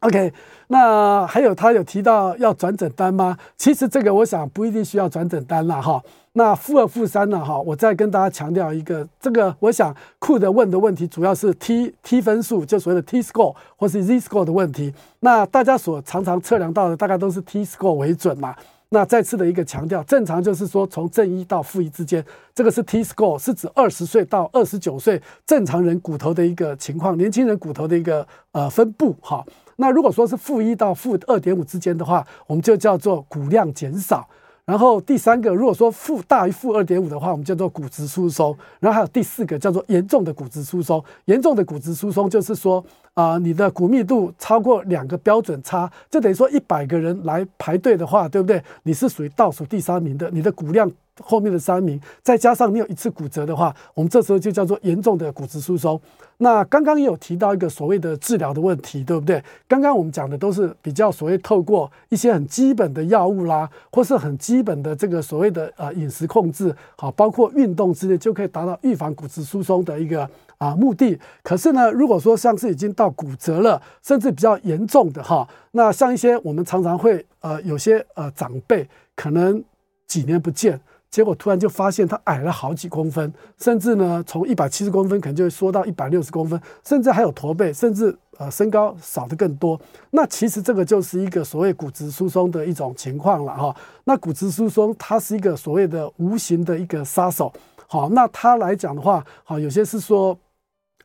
[0.00, 0.32] OK，
[0.68, 3.36] 那还有他有提到要转诊单吗？
[3.56, 6.00] 其实这个我想不一定需要转诊单了哈。
[6.34, 7.44] 那负二负三呢？
[7.44, 14.94] 哈，我再跟大家强调一个，这个我想库的问的问题主要是 T T 分数，就所谓的 T score 或是 Z score 的问题。
[15.18, 18.54] 那大家所常常测量到的大概都是 T score 为准嘛。
[18.90, 22.24] 那再次的一个强调，正常就是说从正一到负一之间，
[22.54, 29.44] 这个是 T score，是指二十岁到二十九岁正常人骨头的一个情况，年轻人骨头的一个呃分布哈。
[29.80, 34.28] 那如果说是负一到负二点五之间的话，我们就叫做骨量减少。
[34.64, 38.54] 然后第三个，如果说负大于负二点五的话，我们叫做骨质疏松。
[38.80, 41.02] 然后还有第四个叫做严重的骨质疏松。
[41.26, 42.84] 严重的骨质疏松就是说，
[43.18, 48.62] 啊、你的骨密度超过两个标准差，就等于说一百个人来排队的话，对不对？
[48.84, 50.88] 你是属于倒数第三名的，你的骨量。
[51.20, 56.00] 后面的三名，再加上你有一次骨折的话，我们这时候就叫做严重的骨质疏松。
[56.36, 59.42] 那刚刚也有提到一个所谓的治疗的问题，对不对？
[59.66, 70.22] 刚刚我们讲的都是比较所谓透过一些很基本的药物啦，或是很基本的这个所谓的呃饮食控制，好，包括运动之类，就可以达到预防骨质疏松的一个
[70.58, 71.18] 啊目的。
[71.42, 79.62] 可是呢，如果说像是已经到骨折了，甚至比较严重的哈，那像一些我们常常会呃有些呃长辈可能
[80.06, 80.80] 几年不见。
[81.10, 89.80] 结果突然就发现他矮了好几公分，甚至呢，从一百七十公分可能就会缩到一百六十公分，甚至还有驼背，甚至呃身高少得更多。
[90.10, 93.74] 那其实这个就是一个所谓骨质疏松的一种情况了哈。
[94.04, 97.50] 那骨质疏松它是一个所谓的无形的一个杀手。
[97.86, 100.38] 好，那它来讲的话，好，有些是说。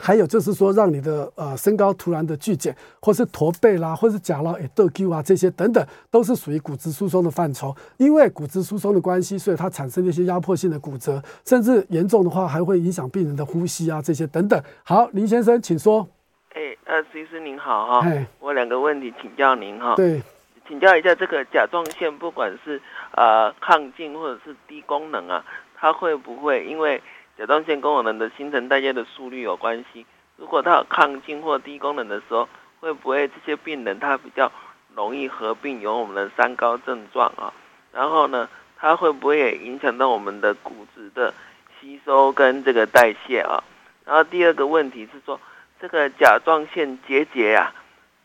[0.05, 5.81] 还有就是说，让你的呃身高突然的剧减，或是驼背啦，或是假老诶豆 Q 啊这些等等，
[6.11, 7.73] 都是属于骨质疏松的范畴。
[7.95, 14.61] 因为骨质疏松的关系，所以它产生了一些压迫性的骨折，甚至严重的话还会影响病人的呼吸啊这些等等。
[14.83, 16.05] 好，林先生，请说。
[16.53, 18.05] 哎，呃，徐医师您好哈，
[18.41, 19.95] 我两个问题请教您哈。
[19.95, 20.21] 对，
[20.67, 22.81] 请教一下这个甲状腺，不管是
[23.13, 25.45] 呃亢进或者是低功能啊，
[25.77, 27.01] 它会不会因为？
[27.43, 30.05] 甲状腺跟我们的新陈代谢的速率有关系。
[30.37, 32.47] 如果他有亢进或低功能的时候，
[32.79, 34.49] 会不会这些病人他比较
[34.95, 37.51] 容易合并有我们的三高症状啊？
[37.91, 41.33] 然后呢，它会不会也影响到我们的骨质的
[41.81, 43.61] 吸收跟这个代谢啊？
[44.05, 45.37] 然后第二个问题是说，
[45.81, 47.73] 这个甲状腺结节啊，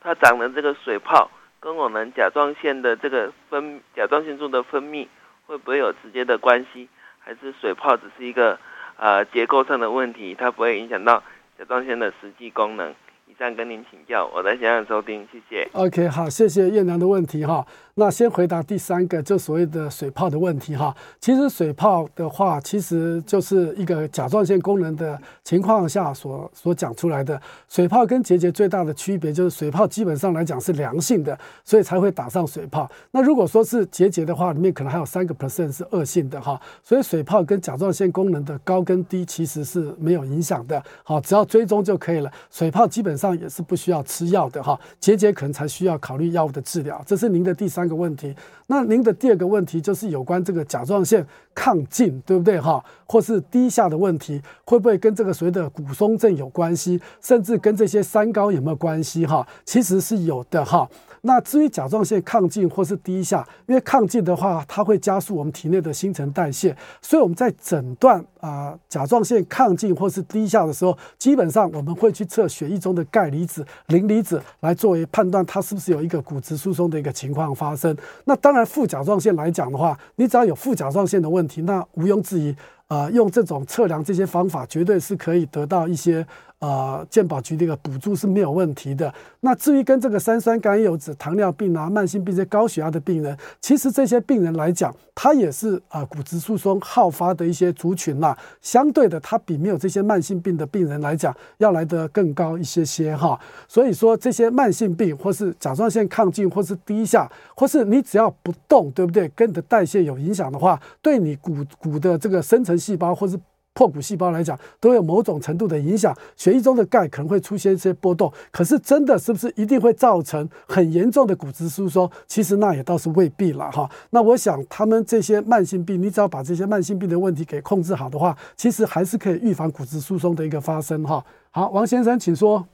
[0.01, 5.09] 它长的这个水泡跟我们甲状腺的这个分甲状腺素的分泌
[5.49, 6.89] 会不会有直接的关系？
[7.19, 8.57] 还是水泡只是一个？
[8.99, 11.22] 呃，结构上的问题，它不会影响到
[11.57, 12.94] 甲状腺的实际功能。
[13.26, 15.68] 以上跟您请教，我在线上收听，谢谢。
[15.72, 17.64] OK，好，谢谢燕良的问题哈。
[18.01, 20.96] 那先回答第三个，就所谓的水泡的问题哈。
[21.20, 27.40] 其实水泡的话，其实就是一个甲状腺功能的情况下所所讲出来的。
[27.68, 32.88] 水泡跟结节最大的区别就是，水泡基本上来讲是良性的，所以才会打上水泡。
[33.11, 36.61] 那如果说是结节的话，里面可能还有三个 percent 是恶性的哈。
[36.84, 40.80] 所以水泡跟甲状腺功能的高跟低其实是没有影响的。
[41.03, 42.30] 好，只要追踪就可以了。
[42.49, 47.03] 水泡基本上也是不需要吃药的哈，结节可能才需要考虑药物的治疗。
[47.05, 48.34] 这是您的第三个问题，
[48.66, 52.84] 那您的第二个问题就是有关这个甲状腺亢进，对不对哈？
[53.07, 59.47] 或是低下的问题，会不会跟这个所谓的骨松症有关系，甚至跟这些三高有没有关系哈？
[59.64, 60.89] 其实是有的哈。
[61.23, 77.97] 那至于甲状腺亢进或是低下，因为亢进的话，它会加速我们体内的新陈代谢，所以我们在诊断啊甲状腺亢进或是低下的时候，基本上我们会去测血液中的钙离子、磷离子来作为判断它是不是有一个骨质疏松的一个情况发生。
[78.25, 82.55] 那当然副甲状腺来讲的话，你只要有副甲状腺的问题，那毋庸置疑。
[82.89, 86.27] 啊、呃，用这种测量这些方法，绝对是可以得到一些
[86.61, 89.13] 呃健保局的一个补助是没有问题的。
[89.41, 98.37] 那至于跟这个三酸甘油酯、糖尿病啊、慢性病这些高血压的病人，其实这些病人来讲，他也是啊、呃、骨质疏松好发的一些族群啦。
[98.61, 103.39] 相对的，他比没有这些慢性病的病人来讲，要来得更高一些些哈。
[103.69, 109.29] 所以说，这些慢性病或是甲状腺亢进，或是低下，或是你只要不动，对不对？
[109.37, 113.39] 跟你的代谢有影响的话，对你骨骨的这个生成细胞或是
[113.79, 116.12] 破骨细胞来讲，都有某种程度的影响。
[116.35, 122.11] 血液中的钙可能会出现一些波动，可是真的是不是一定会造成很严重的骨质疏松？
[122.26, 123.89] 其实那也倒是未必了哈。
[124.11, 131.24] 那我想他们这些慢性病，你只要把这些慢性病的问题给控制好的话，其实还是可以预防骨质疏松的一个发生哈。
[131.53, 132.66] 好，王先生，请说。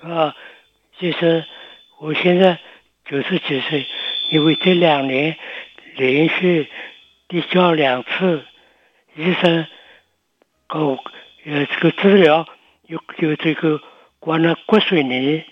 [0.00, 0.32] 啊，
[1.00, 1.44] 其实
[2.00, 2.60] 我现在
[3.04, 3.84] 九十几岁，
[4.30, 5.34] 因为这两年
[5.96, 6.68] 连续
[7.26, 8.44] 递交两次
[9.16, 9.66] 医生。
[10.74, 10.98] 哦，
[11.46, 12.44] 呃，这个治疗
[12.88, 13.80] 有有这个
[14.18, 15.44] 灌了骨水泥，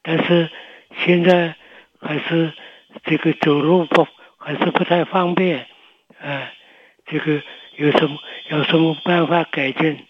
[0.00, 0.48] 但是
[1.04, 1.56] 现在
[2.00, 2.52] 还是
[3.02, 4.06] 这个走路不
[4.38, 5.66] 还是不太方便，
[6.20, 6.48] 呃，
[7.06, 7.42] 这个
[7.78, 8.16] 有什么
[8.48, 10.06] 有什么办法改进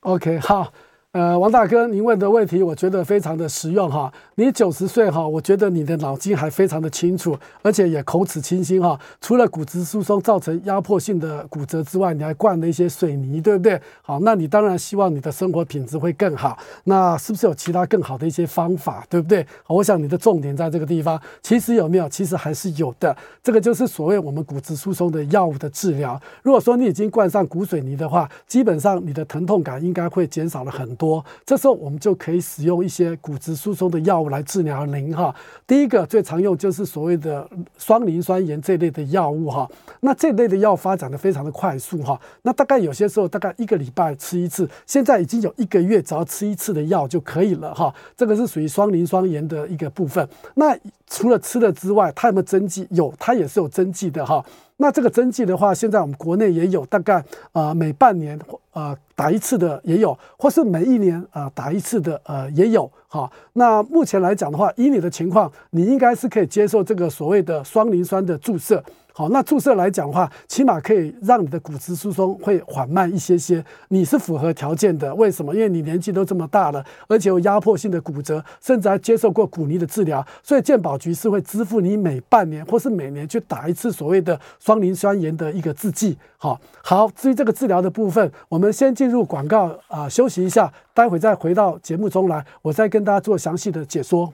[0.00, 0.72] ？OK，好。
[1.12, 4.12] 呃，王大哥，您问的问题我觉得非常的实用哈。
[4.38, 8.96] 你九十岁哈，我觉得你的脑筋还非常的清楚，而且也口齿清新哈。
[9.20, 13.82] 除了骨质疏松造成压迫性的骨折之外，你还灌了一些水泥，对不对？
[14.00, 16.56] 好，那你当然希望你的生活品质会更好。
[16.84, 19.44] 那是不是有其他更好的一些方法，对不对？
[19.66, 21.20] 我想你的重点在这个地方。
[21.42, 22.08] 其实有没有？
[22.08, 23.16] 其实还是有的。
[23.42, 26.20] 这个就是所谓我们骨质疏松的药物的治疗。
[26.44, 30.88] 如果说你已经灌上骨水泥的话，基本上你的疼痛感应该会减少了很。
[30.94, 35.34] 多，这时候我们就可以使用一些骨质疏松的药物来治疗您哈。
[35.66, 39.68] 第一个最常用就是所谓的双磷酸盐这类的药物哈。
[40.00, 42.20] 那这类的药发展的非常的快速哈。
[42.42, 47.94] 那大概有些时候大概一个礼拜吃一次，现在已经有一个月只要吃一次的药就可以了哈。
[48.16, 50.26] 这个是属于双磷酸盐的一个部分。
[50.54, 50.76] 那
[51.06, 52.86] 除了吃了之外，它有没有针剂？
[52.90, 54.44] 有，它也是有针剂的哈。
[54.76, 58.38] 那这个针剂的话，现在我们国内也有，大概呃每半年
[58.72, 62.88] 呃打一次的也有，或是每一年呃打一次的呃也有。
[63.10, 68.84] 好，那目前来讲的话，以你的情况，你应该是可以接受这个所谓的双磷酸的注射。
[69.18, 73.64] 好，那注射来讲的话，起码可以让你的骨质疏松会缓慢一些些。
[73.88, 75.52] 你是符合条件的，为什么？
[75.52, 86.16] 因为你年纪都这么大了，而且有压迫性的骨折，甚至还接受过骨泥的治疗，所以健保局是会支付你每半年或是每年去打一次所谓的双磷酸盐的一个制剂。
[86.36, 94.32] 好，好，至于这个治疗的部分，我们先进入广告啊、休息一下，待会再回到节目中来，我再跟大家做详细的解说。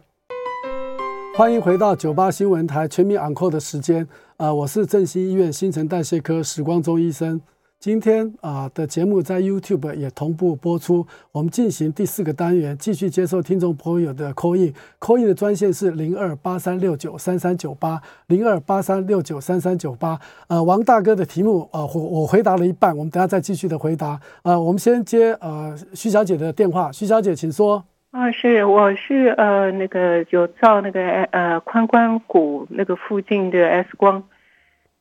[1.36, 4.06] 欢迎回到九八新闻台全民 Uncle 的时间。
[4.36, 7.40] 啊、我是振兴医院新陈代谢科史光宗医生。
[7.80, 11.04] 今天啊、的节目在 YouTube 也同步播出。
[11.32, 20.16] 我们进行第四个单元，继续接受听众朋友的 call in，call in 的专线是零二八三六九三三九八零二八三六九三三九八。
[20.46, 24.20] 呃，王大哥的题目啊、我我回答了一半，我们等下再继续的回答。
[24.44, 27.82] 呃，我们先接呃徐小姐的电话，徐小姐请说。
[28.14, 31.02] 啊，是，我是呃那个有照那个
[31.32, 34.28] 呃髋关骨那个附近的 X 光，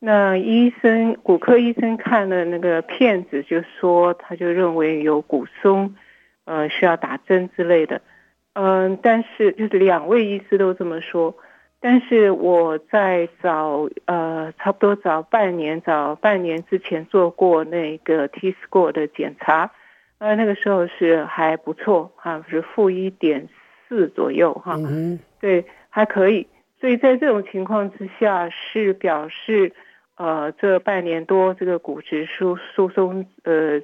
[0.00, 5.94] 那医生骨科医生看了那个片子，就说他就认为有骨松，
[6.44, 8.02] 呃需要打针之类的，
[8.54, 11.36] 嗯、但是就是两位医师都这么说，
[11.78, 19.70] 但是我在早呃差不多早半年早半年之前做过那个 T score 的检查。
[20.18, 23.48] 呃，那个时候是还不错哈，是负一点
[23.88, 26.46] 四左右哈，嗯，对，还可以。
[26.80, 29.72] 所以在这种情况之下，是表示
[30.16, 33.80] 呃，这半年多这个骨质疏疏松呃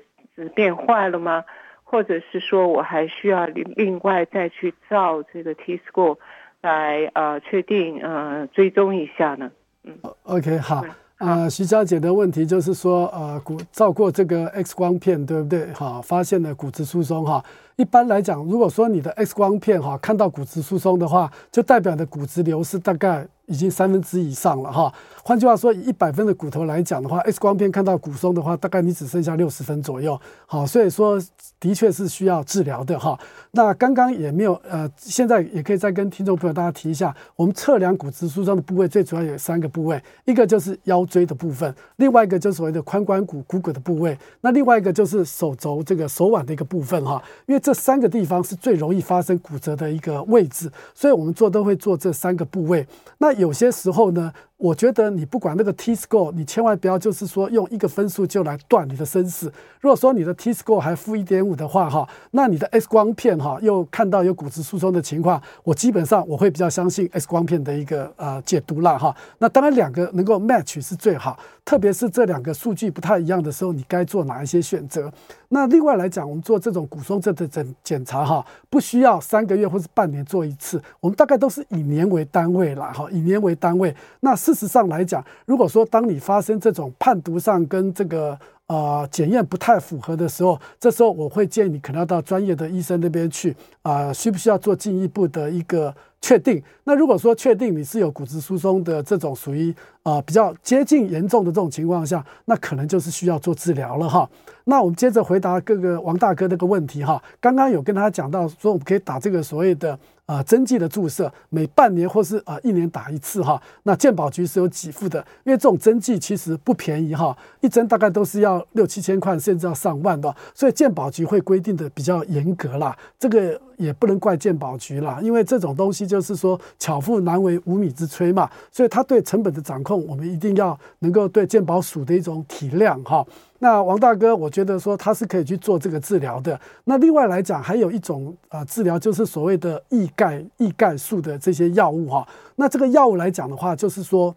[0.55, 1.45] 变坏了吗？
[1.83, 6.19] 或者是说我还需要另另外再去照这个 T score
[6.61, 9.51] 来呃确定呃追踪一下呢？
[9.83, 10.85] 嗯，OK，好。
[11.21, 15.71] 啊、呃，徐小姐的问题就是说，呃，骨照过这个 X 光片，对不对？
[15.75, 17.45] 哈，发现了骨质疏松，哈。
[17.77, 24.91] 一般来讲，如果说你的 X 光片哈看到骨质疏松的话，就代表的骨质流失大概已经三分之以上了哈。
[25.23, 30.19] 换句话说，以一百分的骨头来讲的话，X 光片看到骨松的话，大概你只剩下六十分左右。
[30.47, 31.21] 好，所以说
[31.61, 33.17] 的确是需要治疗的哈。
[33.53, 47.61] 那刚刚也没有呃，现在也可以再跟听众朋友大家提一下，我们测量骨质疏松的部位最主要有三个部位，一个就是腰椎的部分，另外一个就是所谓的髋关骨股骨的部位，那另外一个就是手肘这个手腕的一个部分哈，因为。
[47.61, 52.87] 这三个地方是最容易发生骨折的一个位置，所以我们做都会做这三个部位。
[53.19, 59.51] 那有些时候呢，我觉得你不管那个 T score，你千万不要就是说用一个分数就来断你的生死。
[59.81, 69.17] 如果说你的 T score 还负一点五的话，哈，那你的 X 光片哈又看到有骨质疏松的情况，我基本上我会比较相信 X 光片的一个呃解读了哈。
[69.39, 75.11] 那当然两个能够 match 是最好，特别是这两个数据不太一样的时候，你该做哪一些选择？
[75.49, 83.97] 那另外来讲，我们做这种骨松症的检检查哈，不需要三个月或是半年做一次，我们大概都是以年为单位了，哈，以年为单位。
[84.21, 88.37] 那是事实上来讲，如果说当你发生这种判读上跟这个
[88.67, 96.63] 呃检验不太符合的时候，这时候我会建议你可能要到专业的医生那边去啊、需不需要做进一步的一个确定？
[96.85, 99.71] 那如果说确定你是有骨质疏松的这种属于
[100.03, 104.29] 啊、呃、比较接近严重的这种情况下，那可能就是需要做治疗了哈。
[104.65, 109.97] 那我们接着回答各个王大哥那个问题哈，刚刚有跟他讲到说我们可以打这个所谓的。
[110.31, 122.97] 啊，针剂的注射每半年或是啊一年打一次哈，那健保局是有给付的，因为这种针剂其实不便宜哈，一针大概都是要六七千块，甚至要上万的，所以健保局会规定的比较严格啦。
[123.19, 133.27] 这个也不能怪健保局啦，因为这种东西就是说巧妇难为无米之炊嘛，所以他对成本的掌控，我们一定要能够对健保署的一种体谅哈。
[133.63, 136.59] 那王大哥，我觉得说他是可以去做这个治疗的。
[136.85, 142.27] 那另外来讲，还有一种啊治疗，就是所谓的抑钙、抑钙素的这些药物哈。
[142.57, 144.35] 那这个药物来讲的话，就是说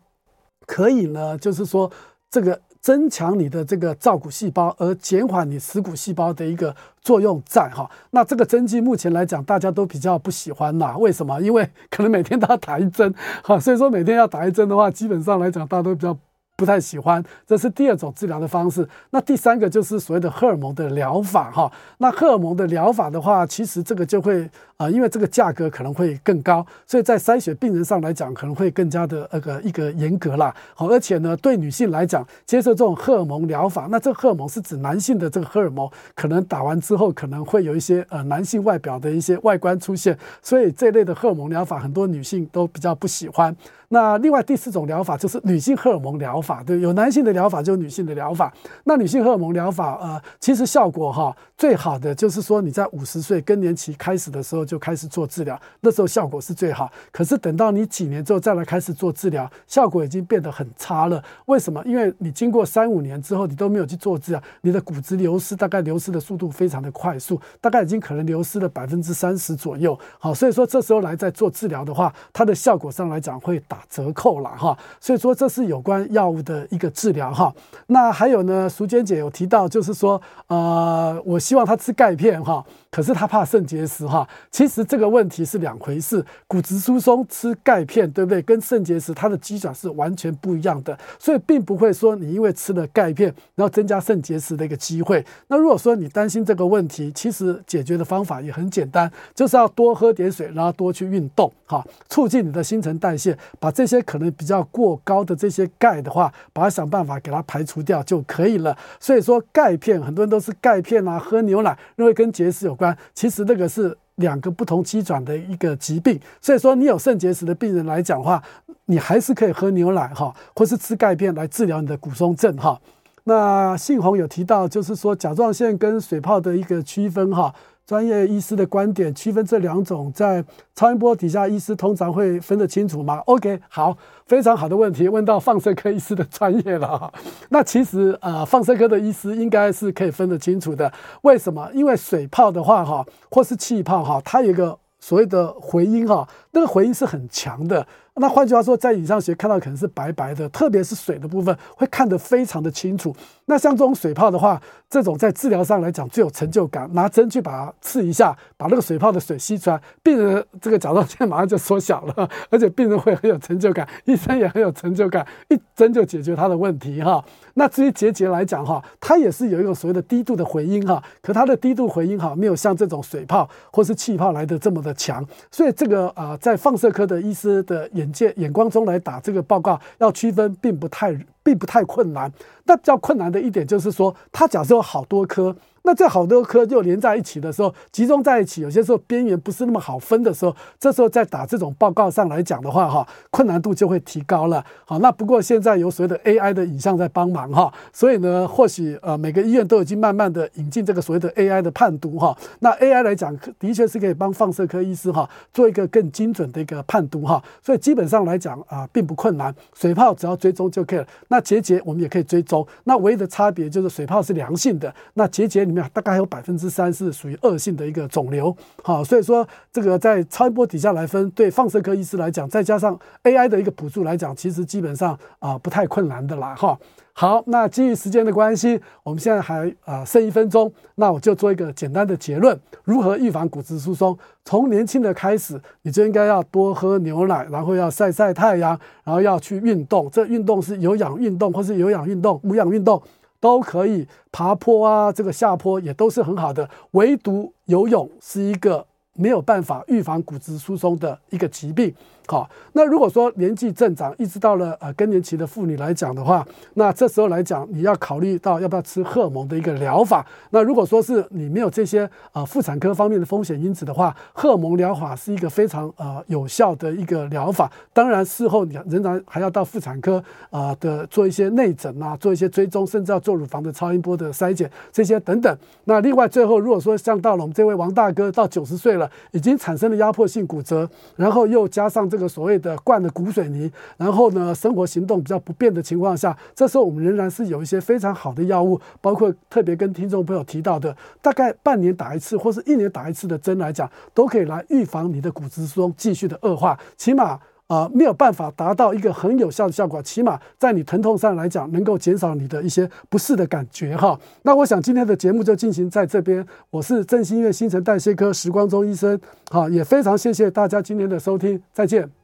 [0.68, 1.90] 可以呢，就是说
[2.30, 7.90] 这个增强你的这个造骨细胞，而减缓你死骨细胞的一个作用在哈。
[8.12, 10.98] 那这个针剂目前来讲，大家都比较不喜欢啦。
[10.98, 11.40] 为什么？
[11.40, 16.18] 因为 可能每天都要打一针，哈，所以说每天要打一针的话，基本上来讲，大家都比较。
[16.56, 18.88] 不太喜欢，这是第二种治疗的方式。
[19.10, 21.72] 那第三个就是所谓的荷尔蒙的疗法哈。
[21.98, 24.50] 那荷尔蒙的疗法的话，其实这个就会
[24.84, 30.54] 啊、因为这个价格可能会更高，所以在筛选病人上来讲，可能会更加的那个一个严格啦。
[30.76, 43.56] 好，而且呢，对女性来讲，接受这种荷尔蒙疗法，那这荷尔蒙是指男性的这个荷尔蒙，可能打完之后可能会有一些呃男性外表的一些外观出现，所以这类的荷尔蒙疗法，很多女性都比较不喜欢。
[43.90, 48.52] 那另外第四种疗法就是女性荷尔蒙疗法，对，有男性的疗法，就有女性的疗法。
[48.86, 56.92] 那女性荷尔蒙疗法，呃，其实效果哈，最好的就是说你在五十岁更年期开始的时候就就开始做治疗，那时候效果是最好。
[57.12, 61.24] 可是等到你几年之后再来开始做治疗，效果已经变得很差了。
[61.46, 61.80] 为什么？
[61.86, 69.96] 因为你经过三五年之后，你都没有去做治疗，你的骨质流失大概流失的速度非常的快速，大概已经可能流失了百分之三十左右。
[70.18, 77.54] 好，所以说这时候来再做治疗的话，它的效果上来讲会打折扣了哈，所以说这是有关药物的一个治疗哈。
[77.86, 82.66] 那还有呢，淑娟姐有提到，就是说，呃，我希望他吃钙片哈。
[82.90, 86.24] 可是他怕肾结石哈，其实这个问题是两回事。
[86.48, 88.40] 骨质疏松吃钙片，对不对？
[88.44, 95.26] 跟肾结石它的机转是完全不一样的，所以并不会说你因为吃了钙片，然后增加肾结石的一个机会。
[95.48, 108.78] 那如果说你担心这个问题，其实解决的方法也很简单，就是要多喝点水，然后多去运动，哈，促进你的新陈代谢，把这些可能比较过高的这些钙的话，把它想办法给它排除掉就可以了。
[109.00, 112.96] 所以说钙片，很多人都是钙片啊，喝牛奶，认为跟结石有关。
[113.16, 118.42] 其实那个是两个不同机转的一个疾病，所以说你有肾结石的病人来讲的话，
[118.86, 122.80] 你还是可以喝牛奶哈，或是吃钙片来治疗你的骨松症哈。
[123.26, 127.54] 那信宏有提到，就是说甲状腺跟水泡的一个区分哈。
[127.86, 137.12] 专业医师的观点，区分这两种，在超音波底下，医师通常会分得清楚吗？OK，好，非常好的问题，问到放射科医师的专业了。
[137.50, 140.92] 那其实呃，放射科的医师应该是可以分得清楚的。
[141.24, 141.70] 为什么？
[141.74, 147.86] 因为水泡的话哈，或是气泡哈，它有一个所谓的回音哈，那个回音是很强的。
[148.16, 153.16] 那换句话说，在影像学看到可能是白白的，特别是水的部分会看得非常的清楚。
[153.46, 167.24] 那像这种水泡的话，这种在治疗上来讲最有成就感，拿针去把它刺一下，把那个水泡的水吸出来，病人这个甲状腺马上就缩小了，而且病人会很有成就感，医生也很有成就感，一针就解决他的问题哈。
[167.56, 182.30] 那至于结节来讲哈，它也是有一个所谓的低度的回音哈，可它的低度回音哈没有像这种水泡或是气泡来的这么的强，所以这个啊在放射科的医师的眼眼界眼光中来打这个报告要区分并不太并不太困难。
[182.66, 185.56] 那比较困难的一点就是说，它假设有好多颗。
[185.84, 194.64] 那这好多颗就连在一起的时候，集中在一起，有些时候边缘不是那么好分的时候，这时候在打这种报告上来讲的话，哈，困难度就会提高了。
[194.86, 202.36] 好，那不过现在有所谓的 AI 的影像在帮忙哈，所以呢，或许呃每个医院都已经慢慢的引进这个所谓的 AI 的判读哈。
[202.60, 207.44] 那 AI 来讲，的确是可以帮放射科医师哈做一个更精准的一个判读哈。
[207.62, 211.08] 所以基本上来讲啊，并不困难，水泡只要追踪就可以了。
[211.28, 218.56] 那结节我们也可以追踪，那唯一的差别就是水泡是良性的，那结节大概还有百分之三是属于恶性的一个肿瘤。
[218.84, 226.78] 好，所以说这个在超音波底下来分，对放射科医师来讲，再加上 AI 的一个辅助来讲，其实基本上啊不太困难的啦哈。
[227.16, 234.18] 好，那基于时间的关系，我们现在还啊、呃、剩一分钟，那我就做一个简单的结论：如何预防骨质疏松？
[234.44, 238.72] 从年轻的开始，你就应该要多喝牛奶，然后要晒晒太阳，
[239.04, 240.10] 然后要去运动。
[240.10, 243.00] 这运动是有氧运动，或是有氧运动、无氧运动
[243.44, 246.70] 都可以，爬坡啊，这个下坡也都是很好的。
[246.92, 251.94] 唯独游泳是一个没有办法预防骨质疏松的一个疾病。
[252.26, 256.46] 好，那如果说年纪正长，一直到了呃更年期的妇女来讲的话，
[256.76, 260.26] 那这时候来讲，你要考虑到要不要吃荷尔蒙的一个疗法。
[260.52, 267.70] 那如果说是你没有这些呃妇产科方面的风险因子的话，荷尔蒙疗法是一个非常呃有效的一个疗法。
[267.92, 275.58] 当然事后你仍然还要到妇产科啊、的做一些内诊啊，做一些追踪，甚至要做乳房的超音波的筛检这些等等。
[275.84, 297.40] 那另外最后如果说像到了我们这位王大哥到九十岁了，已经产生了压迫性骨折，然后又加上这个所谓的灌的骨水泥，然后呢，生活行动比较不便的情况下，这时候我们仍然是有一些非常好的药物，包括特别跟听众朋友提到的，大概半年打一次或是一年打一次的针来讲，都可以来预防你的骨质疏松继续的恶化，起码。
[297.74, 304.20] 啊、没有办法达到一个很有效的效果，起码在你疼痛上来讲，能够减少你的一些不适的感觉哈。
[304.44, 309.20] 那我想今天的节目就进行在这边，我是振兴医院新陈代谢科时光中医生，
[309.50, 312.23] 好，也非常谢谢大家今天的收听，再见。